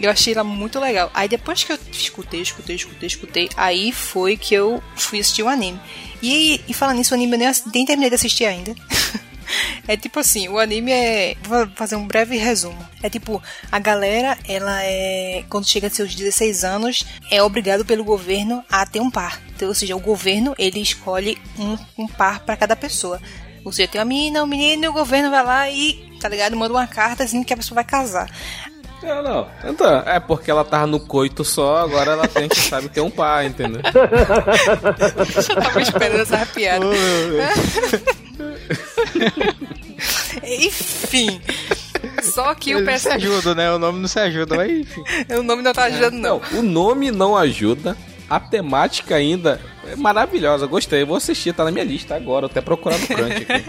[0.00, 1.10] Eu achei ela muito legal.
[1.12, 5.48] Aí depois que eu escutei, escutei, escutei, escutei, aí foi que eu fui assistir o
[5.48, 5.80] anime.
[6.22, 8.74] E, e falando nisso, o anime eu nem, nem terminei de assistir ainda.
[9.86, 11.36] É tipo assim, o anime é.
[11.42, 12.78] Vou fazer um breve resumo.
[13.02, 15.44] É tipo, a galera, ela é.
[15.48, 19.40] Quando chega a seus 16 anos, é obrigado pelo governo a ter um par.
[19.54, 23.20] Então, ou seja, o governo, ele escolhe um, um par pra cada pessoa.
[23.64, 26.56] Ou seja, tem uma menina, um menino, e o governo vai lá e, tá ligado?
[26.56, 28.30] Manda uma carta dizendo que a pessoa vai casar.
[29.02, 29.48] Não, não.
[29.64, 33.10] Então, é porque ela tava no coito só, agora ela tem que sabe ter um
[33.10, 33.80] pai, entendeu?
[35.48, 36.84] Eu tava esperando essa piada.
[40.44, 41.40] Enfim.
[42.22, 43.28] Só que o Ele não se personagem.
[43.30, 43.72] ajuda, né?
[43.72, 45.02] O nome não se ajuda, mas enfim.
[45.38, 46.40] O nome não tá ajudando, não.
[46.52, 47.96] Não, o nome não ajuda.
[48.30, 50.66] A temática ainda é maravilhosa.
[50.66, 52.46] Gostei, vou assistir, tá na minha lista agora.
[52.46, 53.64] Até procurar no Crunch aqui.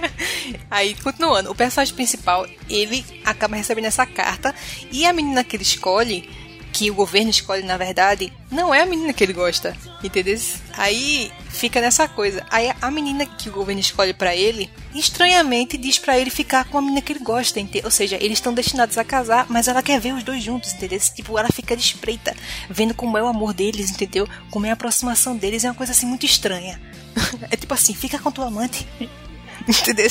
[0.70, 4.54] Aí, continuando, o personagem principal, ele acaba recebendo essa carta
[4.92, 6.30] e a menina que ele escolhe,
[6.72, 10.38] que o governo escolhe na verdade, não é a menina que ele gosta, entendeu?
[10.78, 12.46] Aí fica nessa coisa.
[12.50, 16.78] Aí a menina que o governo escolhe pra ele, estranhamente diz pra ele ficar com
[16.78, 19.82] a menina que ele gosta, ente- ou seja, eles estão destinados a casar, mas ela
[19.84, 21.00] quer ver os dois juntos, entendeu?
[21.00, 22.36] Tipo, ela fica de espreita,
[22.70, 24.28] vendo como é o amor deles, entendeu?
[24.52, 26.80] Como é a aproximação deles, é uma coisa assim muito estranha.
[27.52, 28.88] É tipo assim, fica com tua amante.
[29.68, 30.08] Entendeu?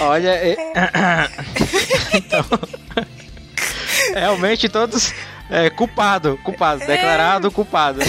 [0.00, 0.56] Olha, é...
[2.14, 2.44] então,
[4.14, 5.12] realmente todos
[5.50, 8.00] é culpado, culpado, declarado culpado.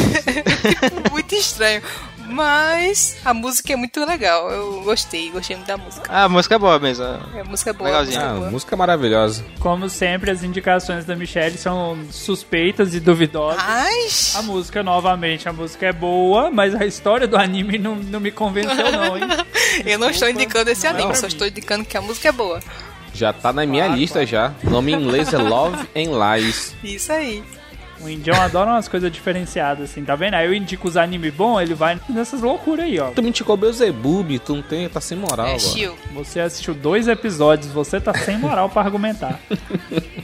[1.11, 1.81] muito estranho.
[2.29, 4.51] Mas a música é muito legal.
[4.51, 6.03] Eu gostei, gostei muito da música.
[6.09, 7.05] Ah, a música é boa mesmo.
[7.33, 7.89] É, a música é boa.
[7.89, 8.19] Legalzinho.
[8.19, 8.51] A música Ah, é boa.
[8.51, 9.45] música maravilhosa.
[9.61, 13.63] Como sempre, as indicações da Michelle são suspeitas e duvidosas.
[13.63, 14.35] Mas.
[14.35, 18.29] A música, novamente, a música é boa, mas a história do anime não, não me
[18.31, 19.23] convenceu, não, hein?
[19.88, 21.15] eu não estou indicando esse anime, Não.
[21.15, 22.59] só estou indicando que a música é boa.
[23.18, 24.53] Já tá na minha Claro, lista já.
[24.63, 26.76] O nome em inglês é Love and Lies.
[26.84, 27.43] Isso aí.
[27.99, 30.36] O indião adora umas coisas diferenciadas, assim, tá vendo?
[30.36, 33.09] Aí eu indico os anime bom, ele vai nessas loucuras aí, ó.
[33.09, 35.57] Tu me indicou Beelzebub, tu não tem, tá sem moral é.
[36.13, 39.39] Você assistiu dois episódios, você tá sem moral pra argumentar.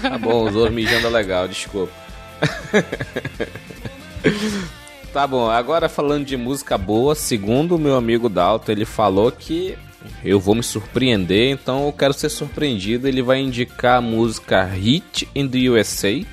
[0.00, 1.92] Tá bom, os outros mijando é legal, desculpa.
[5.12, 9.76] tá bom, agora falando de música boa, segundo o meu amigo Dalton, ele falou que
[10.24, 13.08] eu vou me surpreender, então eu quero ser surpreendido.
[13.08, 16.24] Ele vai indicar a música Hit in the USA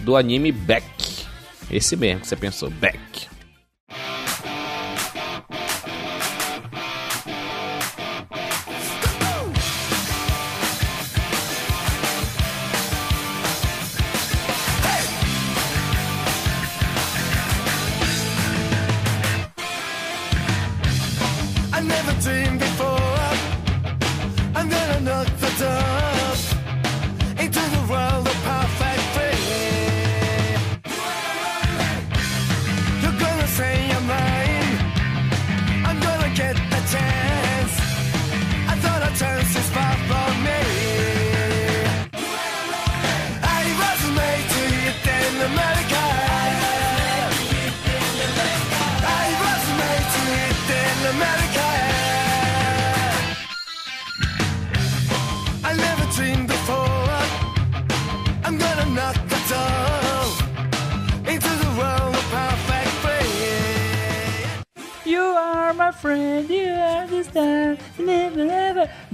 [0.00, 0.84] do anime Beck.
[1.70, 3.27] Esse mesmo que você pensou, Beck.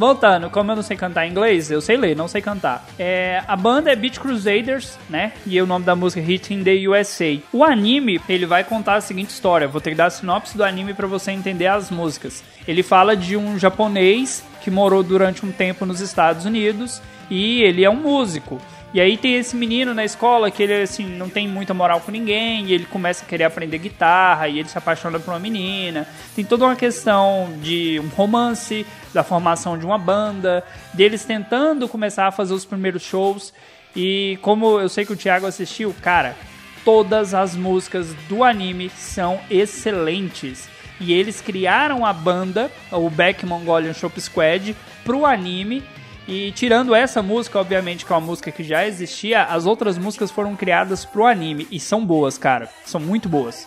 [0.05, 2.84] Voltando, como eu não sei cantar inglês, eu sei ler, não sei cantar.
[2.98, 5.32] É, a banda é Beach Crusaders, né?
[5.46, 7.40] E o nome da música é Hit in the USA.
[7.50, 9.66] O anime, ele vai contar a seguinte história.
[9.66, 12.44] Vou ter que dar a sinopse do anime para você entender as músicas.
[12.68, 17.00] Ele fala de um japonês que morou durante um tempo nos Estados Unidos
[17.30, 18.61] e ele é um músico.
[18.95, 22.12] E aí tem esse menino na escola que ele assim não tem muita moral com
[22.12, 26.07] ninguém, e ele começa a querer aprender guitarra, e ele se apaixona por uma menina.
[26.36, 32.28] Tem toda uma questão de um romance, da formação de uma banda, deles tentando começar
[32.28, 33.53] a fazer os primeiros shows.
[33.97, 36.36] E como eu sei que o Thiago assistiu, cara,
[36.84, 40.68] todas as músicas do anime são excelentes.
[41.01, 45.82] E eles criaram a banda, o Back Mongolian Shop Squad, pro anime
[46.27, 50.31] e tirando essa música, obviamente, que é uma música que já existia, as outras músicas
[50.31, 52.68] foram criadas pro anime e são boas, cara.
[52.85, 53.66] São muito boas.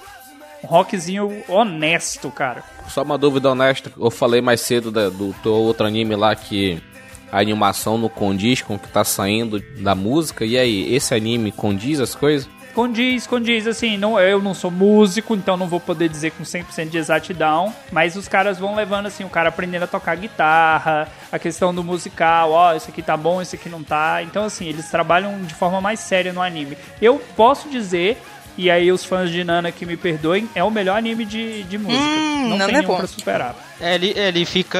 [0.63, 2.63] Um rockzinho honesto, cara.
[2.89, 6.81] Só uma dúvida honesta, eu falei mais cedo da- do teu outro anime lá que
[7.31, 10.43] a animação não condiz com o que tá saindo da música.
[10.45, 12.49] E aí, esse anime condiz as coisas?
[12.77, 16.89] Condiz, condiz, assim, não, eu não sou músico, então não vou poder dizer com 100%
[16.89, 21.39] de exatidão, mas os caras vão levando, assim, o cara aprendendo a tocar guitarra, a
[21.39, 24.91] questão do musical, ó, isso aqui tá bom, isso aqui não tá, então, assim, eles
[24.91, 26.77] trabalham de forma mais séria no anime.
[27.01, 28.21] Eu posso dizer,
[28.57, 31.77] e aí os fãs de Nana que me perdoem, é o melhor anime de, de
[31.77, 32.97] música, Hum, não Nana tem é nenhum bom.
[32.97, 33.55] pra superar.
[33.79, 34.79] É, ele, ele fica.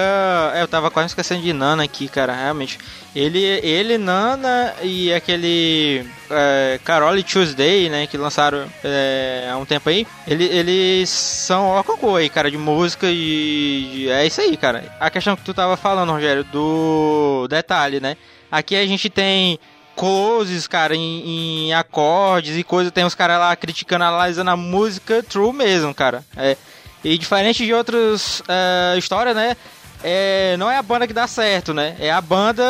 [0.56, 2.80] é, eu tava quase esquecendo de Nana aqui, cara, realmente.
[3.16, 6.04] Ele, ele Nana e aquele.
[6.30, 10.06] É, Carole Tuesday, né, que lançaram é, há um tempo aí.
[10.28, 13.90] Ele, eles são ó cocô aí, cara, de música e.
[13.94, 14.84] de- é isso aí, cara.
[15.00, 18.18] A questão que tu tava falando, Rogério, do detalhe, né?
[18.52, 19.60] Aqui a gente tem
[19.98, 22.92] closes, cara, em, em acordes e coisa.
[22.92, 26.24] Tem os caras lá criticando, analisando a música true mesmo, cara.
[26.38, 26.56] É.
[27.04, 29.58] E diferente de outras eh, histórias, né?
[30.04, 31.96] É, não é a banda que dá certo, né?
[32.00, 32.64] É a banda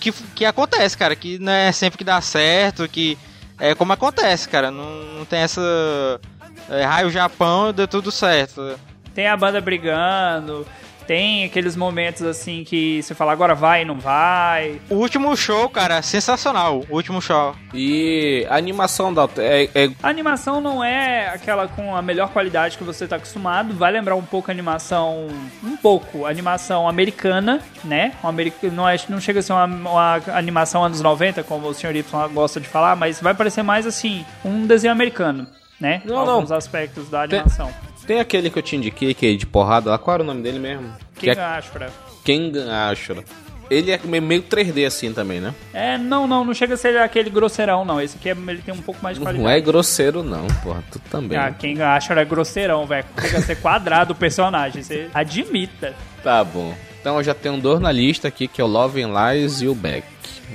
[0.00, 1.14] que, que acontece, cara.
[1.14, 3.16] Que não é sempre que dá certo, que
[3.58, 4.70] é como acontece, cara.
[4.70, 6.20] Não, não tem essa.
[6.68, 8.78] É, raio Japão, deu tudo certo.
[9.14, 10.66] Tem a banda brigando,
[11.06, 15.68] tem aqueles momentos, assim, que você fala agora vai e não vai, O último show,
[15.68, 16.82] cara, sensacional.
[16.90, 17.54] O último show.
[17.72, 22.76] E a animação da é, é A animação não é aquela com a melhor qualidade
[22.78, 25.28] que você tá acostumado, vai lembrar um pouco a animação,
[25.62, 28.12] um pouco, a animação americana, né?
[28.24, 31.74] Um americ- não, é, não chega a ser uma, uma animação anos 90, como o
[31.74, 31.96] Sr.
[31.96, 35.46] Y gosta de falar, mas vai parecer mais assim, um desenho americano,
[35.80, 36.02] né?
[36.04, 36.34] Não, não.
[36.34, 37.66] Alguns aspectos da animação.
[37.68, 39.98] Tem aquele que eu te indiquei, que é de porrada lá.
[39.98, 40.92] Qual era o nome dele mesmo?
[41.18, 41.92] Que é acha, Fred?
[42.24, 42.52] Ken
[42.90, 43.24] Ashura.
[43.68, 45.52] Ele é meio- meio 3D assim também, né?
[45.74, 48.00] É, não, não, não chega a ser aquele grosseirão, não.
[48.00, 49.42] Esse aqui é- ele tem um pouco mais de qualidade.
[49.44, 50.84] Não é grosseiro não, porra.
[50.92, 51.36] Tu também.
[51.36, 53.04] Ah, quem acha é grosseirão, velho.
[53.20, 54.82] Chega a ser quadrado o personagem.
[54.84, 55.94] Você admita.
[56.22, 56.72] Tá bom.
[57.00, 59.66] Então eu já tenho dois na lista aqui, que é o Love and Lies e
[59.66, 60.06] o Beck.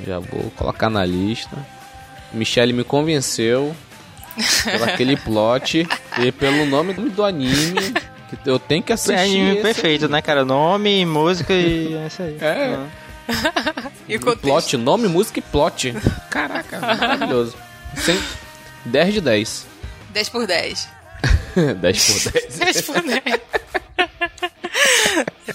[0.06, 1.58] Já vou colocar na lista.
[2.34, 3.76] Michelle me convenceu
[4.78, 5.88] por aquele plot
[6.20, 7.94] e pelo nome do anime.
[8.30, 9.14] Que eu tenho que assistir.
[9.14, 10.46] É anime perfeito, né, cara?
[10.46, 12.38] Nome, música e é isso aí.
[12.40, 12.80] É.
[14.08, 14.38] E o?
[14.38, 15.94] Plot, nome, música e plot.
[16.30, 17.56] Caraca, maravilhoso.
[17.98, 18.22] Cem-
[18.86, 19.68] 10 de 10.
[20.12, 20.88] 10 por 10.
[21.82, 22.58] 10 por 10.
[22.58, 23.24] 10 por 10.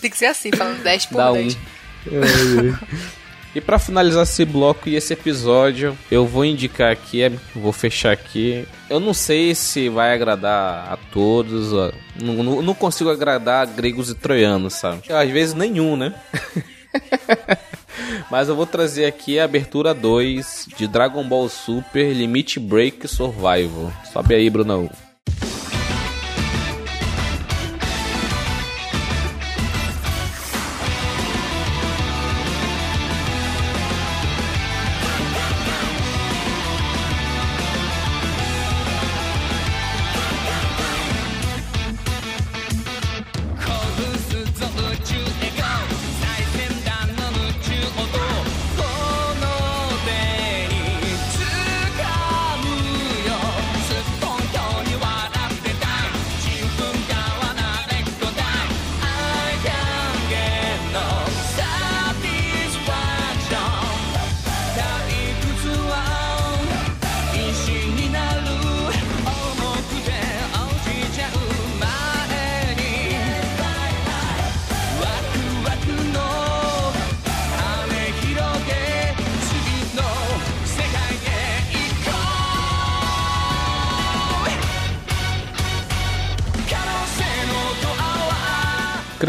[0.00, 1.48] Tem que ser assim, falando 10 por Dá um.
[3.56, 3.56] 10.
[3.56, 8.12] E pra finalizar esse bloco e esse episódio, eu vou indicar aqui, é, vou fechar
[8.12, 8.66] aqui.
[8.90, 11.92] Eu não sei se vai agradar a todos, ó.
[12.20, 15.10] não, não- não consigo agradar gregos e troianos, sabe?
[15.12, 16.14] Às vezes nenhum, né?
[18.30, 23.90] Mas eu vou trazer aqui a abertura 2 de Dragon Ball Super Limit Break Survival.
[24.12, 25.05] Sobe aí, Brunão.「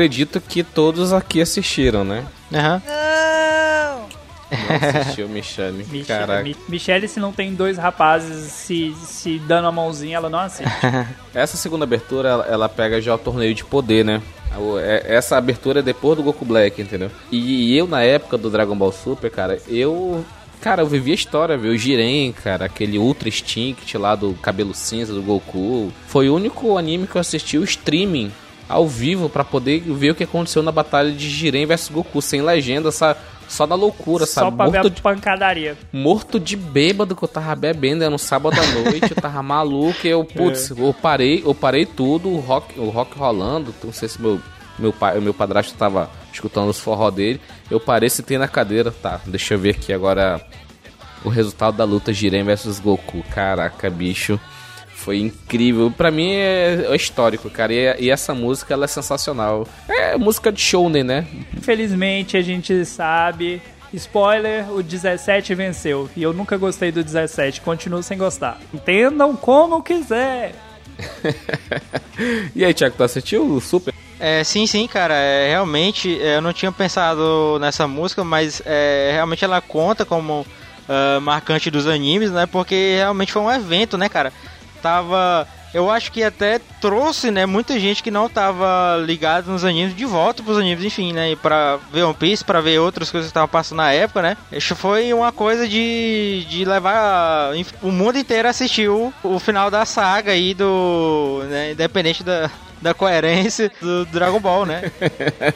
[0.07, 2.23] Acredito que todos aqui assistiram, né?
[2.53, 2.81] Aham.
[2.87, 4.07] Não!
[4.49, 5.77] Não assistiu, Michelle.
[5.83, 6.43] Michele, Caraca.
[6.43, 10.71] Mi- Michele, se não tem dois rapazes se, se dando a mãozinha, ela não assiste.
[11.35, 14.21] Essa segunda abertura, ela, ela pega já o torneio de poder, né?
[14.81, 17.11] É- Essa abertura é depois do Goku Black, entendeu?
[17.29, 20.23] E eu, na época do Dragon Ball Super, cara, eu...
[20.61, 21.73] Cara, eu vivi a história, viu?
[21.73, 25.91] O Jiren, cara, aquele Ultra Instinct lá do cabelo cinza do Goku.
[26.07, 28.31] Foi o único anime que eu assisti o streaming
[28.69, 32.41] ao vivo pra poder ver o que aconteceu na batalha de Jiren versus Goku, sem
[32.41, 33.15] legenda, sa-
[33.47, 34.57] só na loucura, Só sabe?
[34.57, 35.77] pra ver Morto a de pancadaria.
[35.93, 40.05] morto de bêbado que eu tava bebendo, era no sábado à noite, eu tava maluco,
[40.05, 44.09] e eu, putz, eu parei, eu parei tudo, o rock, o rock rolando, não sei
[44.09, 44.39] se meu,
[44.77, 47.39] meu pai, meu padrasto tava escutando os forró dele,
[47.71, 50.41] eu parei, sentei na cadeira, tá, deixa eu ver aqui agora
[51.23, 54.37] o resultado da luta Jiren versus Goku, caraca, bicho,
[55.07, 59.65] foi incrível, pra mim é, é histórico, cara, e, e essa música, ela é sensacional,
[59.87, 63.61] é música de shounen, né, Infelizmente, a gente sabe.
[63.93, 66.09] Spoiler, o 17 venceu.
[66.13, 68.59] E eu nunca gostei do 17, continuo sem gostar.
[68.73, 70.53] Entendam como quiser.
[72.53, 73.93] e aí, Thiago, tu assistiu o Super?
[74.19, 75.13] É, sim, sim, cara.
[75.13, 80.45] É, realmente, é, eu não tinha pensado nessa música, mas é, realmente ela conta como
[80.87, 82.45] ah, marcante dos animes, né?
[82.45, 84.31] Porque realmente foi um evento, né, cara?
[84.87, 85.45] Tava.
[85.73, 90.05] Eu acho que até trouxe, né, muita gente que não tava ligada nos animes de
[90.05, 91.35] volta pros animes, enfim, né?
[91.35, 94.37] Pra ver One Piece, pra ver outras coisas que estavam passando na época, né?
[94.49, 99.69] Isso foi uma coisa de, de levar o mundo inteiro a assistir o, o final
[99.69, 101.43] da saga aí do.
[101.49, 102.49] Né, independente da,
[102.81, 104.89] da coerência do Dragon Ball, né?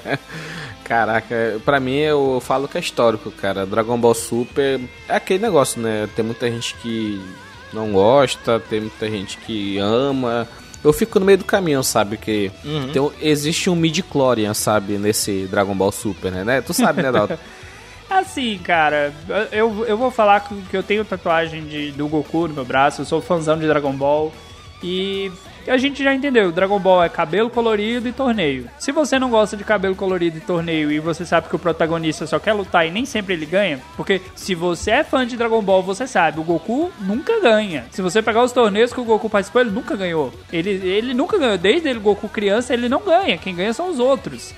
[0.84, 3.66] Caraca, pra mim eu falo que é histórico, cara.
[3.66, 6.10] Dragon Ball Super é aquele negócio, né?
[6.18, 7.18] Tem muita gente que
[7.74, 10.48] não gosta, tem muita gente que ama.
[10.84, 12.18] Eu fico no meio do caminho, sabe?
[12.18, 12.52] Que
[12.92, 14.98] tem um- existe um midi-chlorian, sabe?
[14.98, 16.44] Nesse Dragon Ball Super, né?
[16.44, 16.62] né?
[16.62, 17.38] Tu sabe, né, Dalton?
[18.10, 19.14] Assim, cara,
[19.54, 23.02] eu, eu vou falar que que eu tenho tatuagem de, do Goku no meu braço,
[23.02, 24.34] eu sou fãzão de Dragon Ball.
[24.84, 25.32] E
[25.68, 28.68] a gente já entendeu, Dragon Ball é cabelo colorido e torneio.
[28.80, 32.26] Se você não gosta de cabelo colorido e torneio e você sabe que o protagonista
[32.28, 35.62] só quer lutar e nem sempre ele ganha, porque se você é fã de Dragon
[35.62, 37.86] Ball, você sabe, o Goku nunca ganha.
[37.92, 40.34] Se você pegar os torneios que o Goku participou, ele nunca ganhou.
[40.52, 44.00] Ele, ele nunca ganhou, desde ele Goku criança, ele não ganha, quem ganha são os
[44.00, 44.54] outros.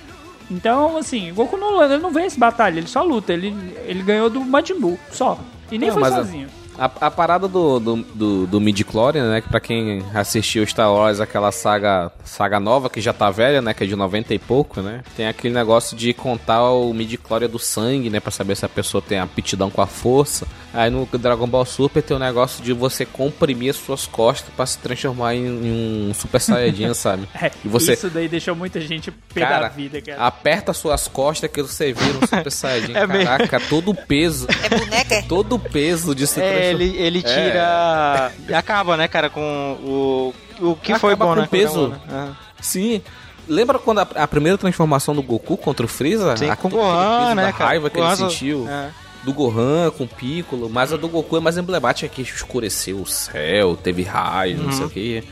[0.50, 3.32] Então, assim, o Goku não, ele não vence batalha, ele só luta.
[3.32, 3.54] Ele,
[3.86, 5.38] ele ganhou do Majin Buu, só.
[5.72, 6.48] E nem Não, foi mas a- sozinho.
[6.78, 9.40] A, a parada do, do, do, do midi-chlorian, né?
[9.40, 13.72] Que pra quem assistiu Star Wars, aquela saga, saga nova, que já tá velha, né?
[13.72, 15.02] Que é de 90 e pouco, né?
[15.16, 18.18] Tem aquele negócio de contar o midi-chlorian do sangue, né?
[18.20, 20.46] Pra saber se a pessoa tem aptidão com a força.
[20.72, 24.66] Aí no Dragon Ball Super tem o negócio de você comprimir as suas costas pra
[24.66, 27.28] se transformar em, em um Super Saiyajin, sabe?
[27.40, 30.26] É, E você, Isso daí deixou muita gente pé da cara, vida, cara.
[30.26, 32.94] aperta suas costas que você vira um Super Saiyajin.
[32.96, 33.24] É mesmo.
[33.24, 35.22] Caraca, todo o peso, É boneca?
[35.28, 36.63] todo o peso de se É, transformar.
[36.70, 38.32] Ele, ele tira.
[38.48, 40.34] E acaba, né, cara, com o.
[40.60, 41.48] O que foi Acaba bom, com né?
[41.50, 41.92] peso.
[42.10, 42.28] Ah.
[42.60, 43.02] Sim.
[43.48, 46.36] Lembra quando a, a primeira transformação do Goku contra o Freeza?
[46.36, 47.70] Sim, A- com o Gohan, né, cara?
[47.70, 48.66] raiva que ele Gohan- sentiu.
[48.68, 48.88] É.
[49.24, 50.68] Do Gohan com o Piccolo.
[50.68, 54.84] Mas a do Goku é mais emblemática que escureceu o céu, teve raio, não sei
[54.86, 55.24] o que.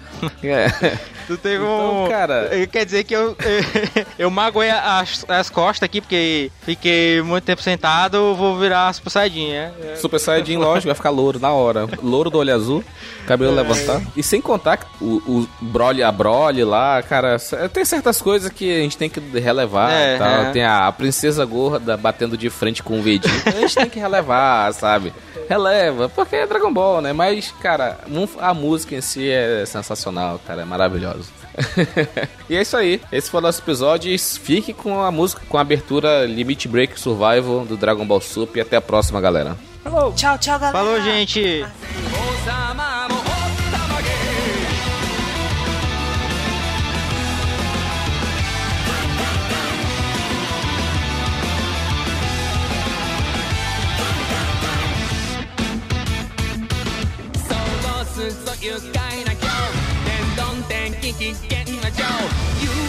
[0.42, 0.66] É.
[1.26, 2.08] Tu teve Então, um.
[2.08, 3.36] cara- Quer dizer que eu.
[4.18, 9.52] eu magoei as, as costas aqui, porque fiquei muito tempo sentado, vou virar Super Saiyajin,
[9.52, 9.72] né?
[9.96, 11.86] Super Saiyajin, lógico, vai ficar louro na hora.
[12.02, 12.84] Louro do olho azul,
[13.24, 13.62] cabelo É.
[13.62, 14.02] levantar.
[14.16, 17.36] E sem contar que o, o Broly, a Broly lá, cara,
[17.72, 20.50] tem certas coisas que a gente tem que relevar É, é.
[20.52, 23.28] Tem a, a princesa gorda batendo de frente com o Vegeta.
[23.82, 25.12] Tem que relevar, sabe?
[25.48, 27.12] Releva, porque é Dragon Ball, né?
[27.12, 27.98] Mas, cara,
[28.40, 31.30] a música em si é sensacional, cara, é maravilhoso.
[32.48, 33.00] e é isso aí.
[33.10, 34.16] Esse foi o nosso episódio.
[34.18, 38.58] Fique com a música, com a abertura Limit Break Survival do Dragon Ball Super.
[38.58, 39.56] E até a próxima, galera.
[39.82, 40.12] Falou!
[40.12, 40.78] Tchau, tchau, galera.
[40.78, 41.66] Falou, gente!
[58.61, 59.73] 愉快な今日
[60.05, 62.03] 天丼天気危険な情
[62.61, 62.80] 夢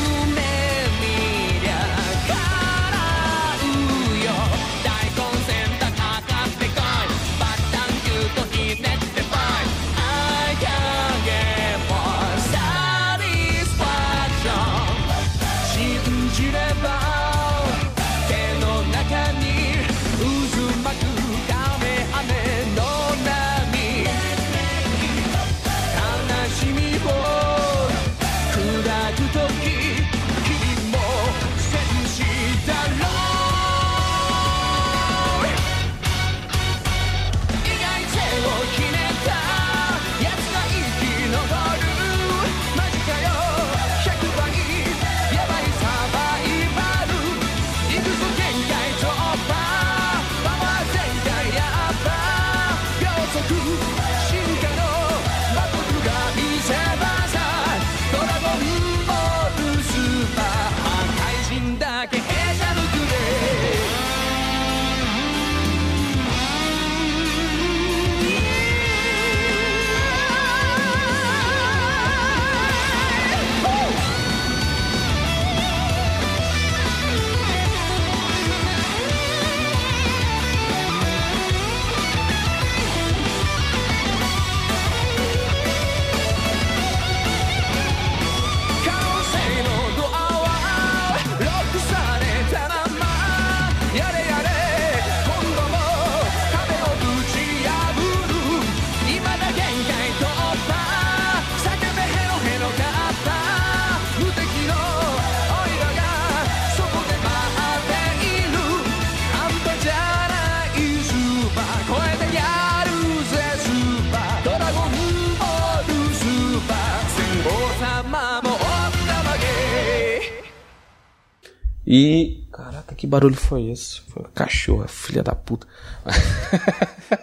[123.14, 124.02] barulho foi esse?
[124.02, 125.68] Foi uma cachorra, filha da puta.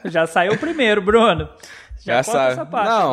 [0.07, 1.49] Já saiu o primeiro, Bruno.
[2.03, 2.53] Já, Já sabe.
[2.53, 2.89] essa parte.
[2.89, 3.13] Não,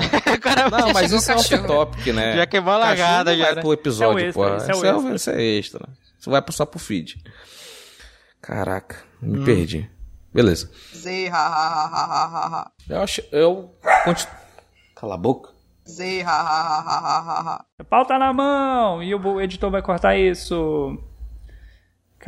[0.79, 1.61] não, mas isso é o cachorro.
[1.63, 2.37] off-topic, né?
[2.37, 3.61] Já queimou a largada, Cachorro já, vai né?
[3.61, 4.55] pro episódio, Isso é o pô.
[4.55, 5.15] extra, isso é o Isso é, extra.
[5.15, 5.89] isso é extra.
[6.19, 7.21] Isso vai só pro feed.
[8.41, 9.39] Caraca, Hum.
[9.39, 9.89] me perdi.
[10.33, 10.69] Beleza.
[10.95, 12.71] Zê, ha, ha, ha, ha, ha, ha, ha.
[12.87, 13.21] Eu acho.
[13.31, 13.75] Eu.
[14.95, 15.51] Cala a boca.
[15.89, 19.81] Zê, ha, ha, ha, ha, ha, ha, pau tá na mão e o editor vai
[19.81, 20.97] cortar isso.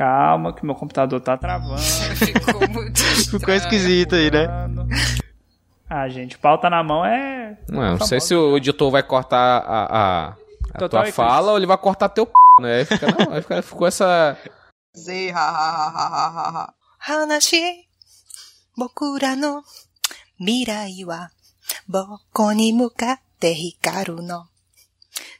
[0.00, 1.76] Calma, que meu computador tá travando.
[2.16, 2.98] Ficou muito
[3.38, 4.46] Ficou esquisito aí, né?
[5.90, 7.58] Ah, gente, pau tá na mão é.
[7.68, 11.16] Não, não sei se o editor vai cortar a, a, a Total tua eclipse.
[11.16, 12.32] fala ou ele vai cortar teu p,
[12.62, 12.78] né?
[12.78, 14.38] Aí fica, não, aí fica, ficou essa.
[14.96, 16.74] Zê, ha, ha, ha, ha, ha, ha, ha.
[17.02, 17.40] 話
[18.76, 19.18] 僕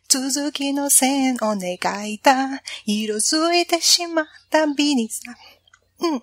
[0.09, 5.21] 続きの線を描いた色づいてしまった美にさ
[6.01, 6.21] うんうん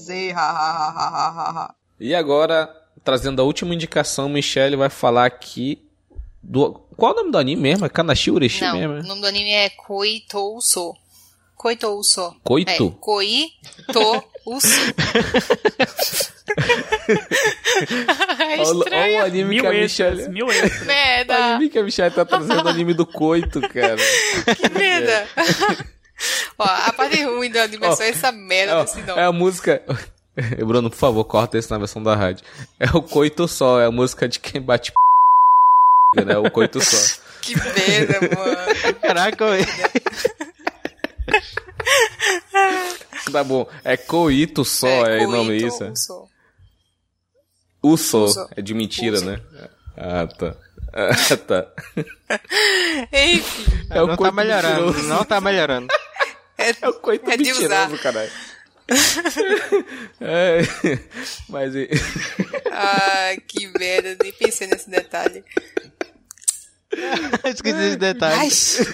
[0.00, 1.74] Zê, ha, ha, ha, ha, ha, ha, ha.
[2.00, 2.68] E agora,
[3.04, 5.80] trazendo a última indicação, Michelle vai falar aqui
[6.42, 6.72] do.
[6.96, 7.86] Qual é o nome do anime mesmo?
[7.86, 8.94] É Kanashi Ureshi Não, mesmo?
[8.94, 9.02] o é?
[9.02, 10.94] nome do anime é Koitouso.
[11.56, 12.34] Koitouso.
[12.42, 12.70] Coito?
[12.70, 14.94] É, Koitouso.
[18.39, 19.19] é Olha estranho.
[19.21, 20.33] o anime Mil que a extras, Michelle.
[20.33, 20.87] mil extras.
[21.27, 23.95] O anime que a Michelle tá trazendo o anime do coito, cara.
[24.55, 25.27] Que merda.
[26.57, 29.21] Ó, a parte ruim do anime é só essa merda desse É, nome.
[29.21, 29.81] é a música.
[30.65, 32.45] Bruno, por favor, corta isso na versão da rádio.
[32.79, 34.91] É o coito só, é a música de quem bate
[36.15, 36.37] p, né?
[36.37, 37.21] O coito só.
[37.41, 38.95] Que merda, mano.
[39.01, 39.45] Caraca.
[43.31, 43.67] Tá bom.
[43.83, 45.91] É coito só, é, o nome isso.
[45.95, 46.25] Só.
[47.81, 48.25] Uso.
[48.55, 49.25] É de mentira, Uso.
[49.25, 49.39] né?
[49.97, 50.55] Ah, tá.
[50.93, 51.67] Ah, tá.
[53.13, 55.07] Enfim, É o Não tá melhorando, mentiroso.
[55.07, 55.87] não tá melhorando.
[56.57, 57.87] é, É o coito é de usar.
[57.89, 58.31] mentiroso, caralho.
[60.19, 60.61] É,
[61.47, 61.89] mas e-
[62.71, 65.43] Ai, que merda, nem pensei nesse detalhe.
[67.45, 68.49] Esqueci esse detalhe.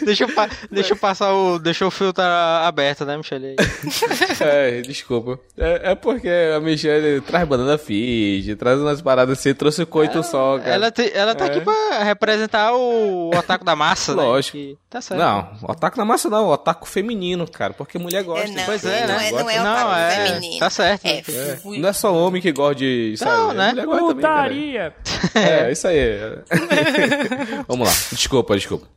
[0.05, 0.29] Deixa eu,
[0.69, 1.57] deixa eu passar o.
[1.59, 3.55] Deixa o filtro aberto, né, Michele?
[4.41, 5.39] é, desculpa.
[5.57, 10.21] É, é porque a Michelle traz banana feed, traz umas paradas assim, trouxe o coito
[10.23, 10.71] só, cara.
[10.71, 11.47] Ela, te- ela tá É.
[11.49, 14.23] aqui pra representar o, o ataque da massa, né?
[14.23, 14.57] Lógico.
[14.57, 15.19] Que- Tá certo.
[15.19, 18.47] Não, o ataque na massa não, o ataque feminino, cara, porque mulher gosta.
[18.49, 19.27] É, não, Pois é, não né?
[19.27, 20.59] é, não é Não, otaku é, feminino.
[20.59, 21.57] tá certo, É, né?
[21.61, 23.13] fui- Não é só homem que gosta de.
[23.17, 23.31] Sabe?
[23.31, 23.69] Não, né?
[23.71, 24.15] Mulher gosta também.
[24.15, 24.93] Putaria!
[25.35, 25.99] É, isso aí.
[27.67, 27.91] Vamos lá.
[28.11, 28.87] Desculpa, desculpa.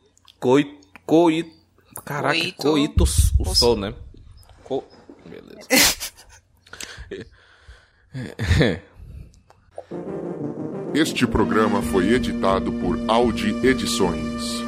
[0.41, 0.79] Coi...
[1.07, 1.53] Coi...
[2.05, 2.63] Caraca, Coito.
[2.63, 3.05] coito
[3.39, 3.95] o sol, né?
[4.65, 4.85] Co...
[5.25, 5.69] Beleza.
[10.95, 14.68] Este programa foi editado por Audi Edições.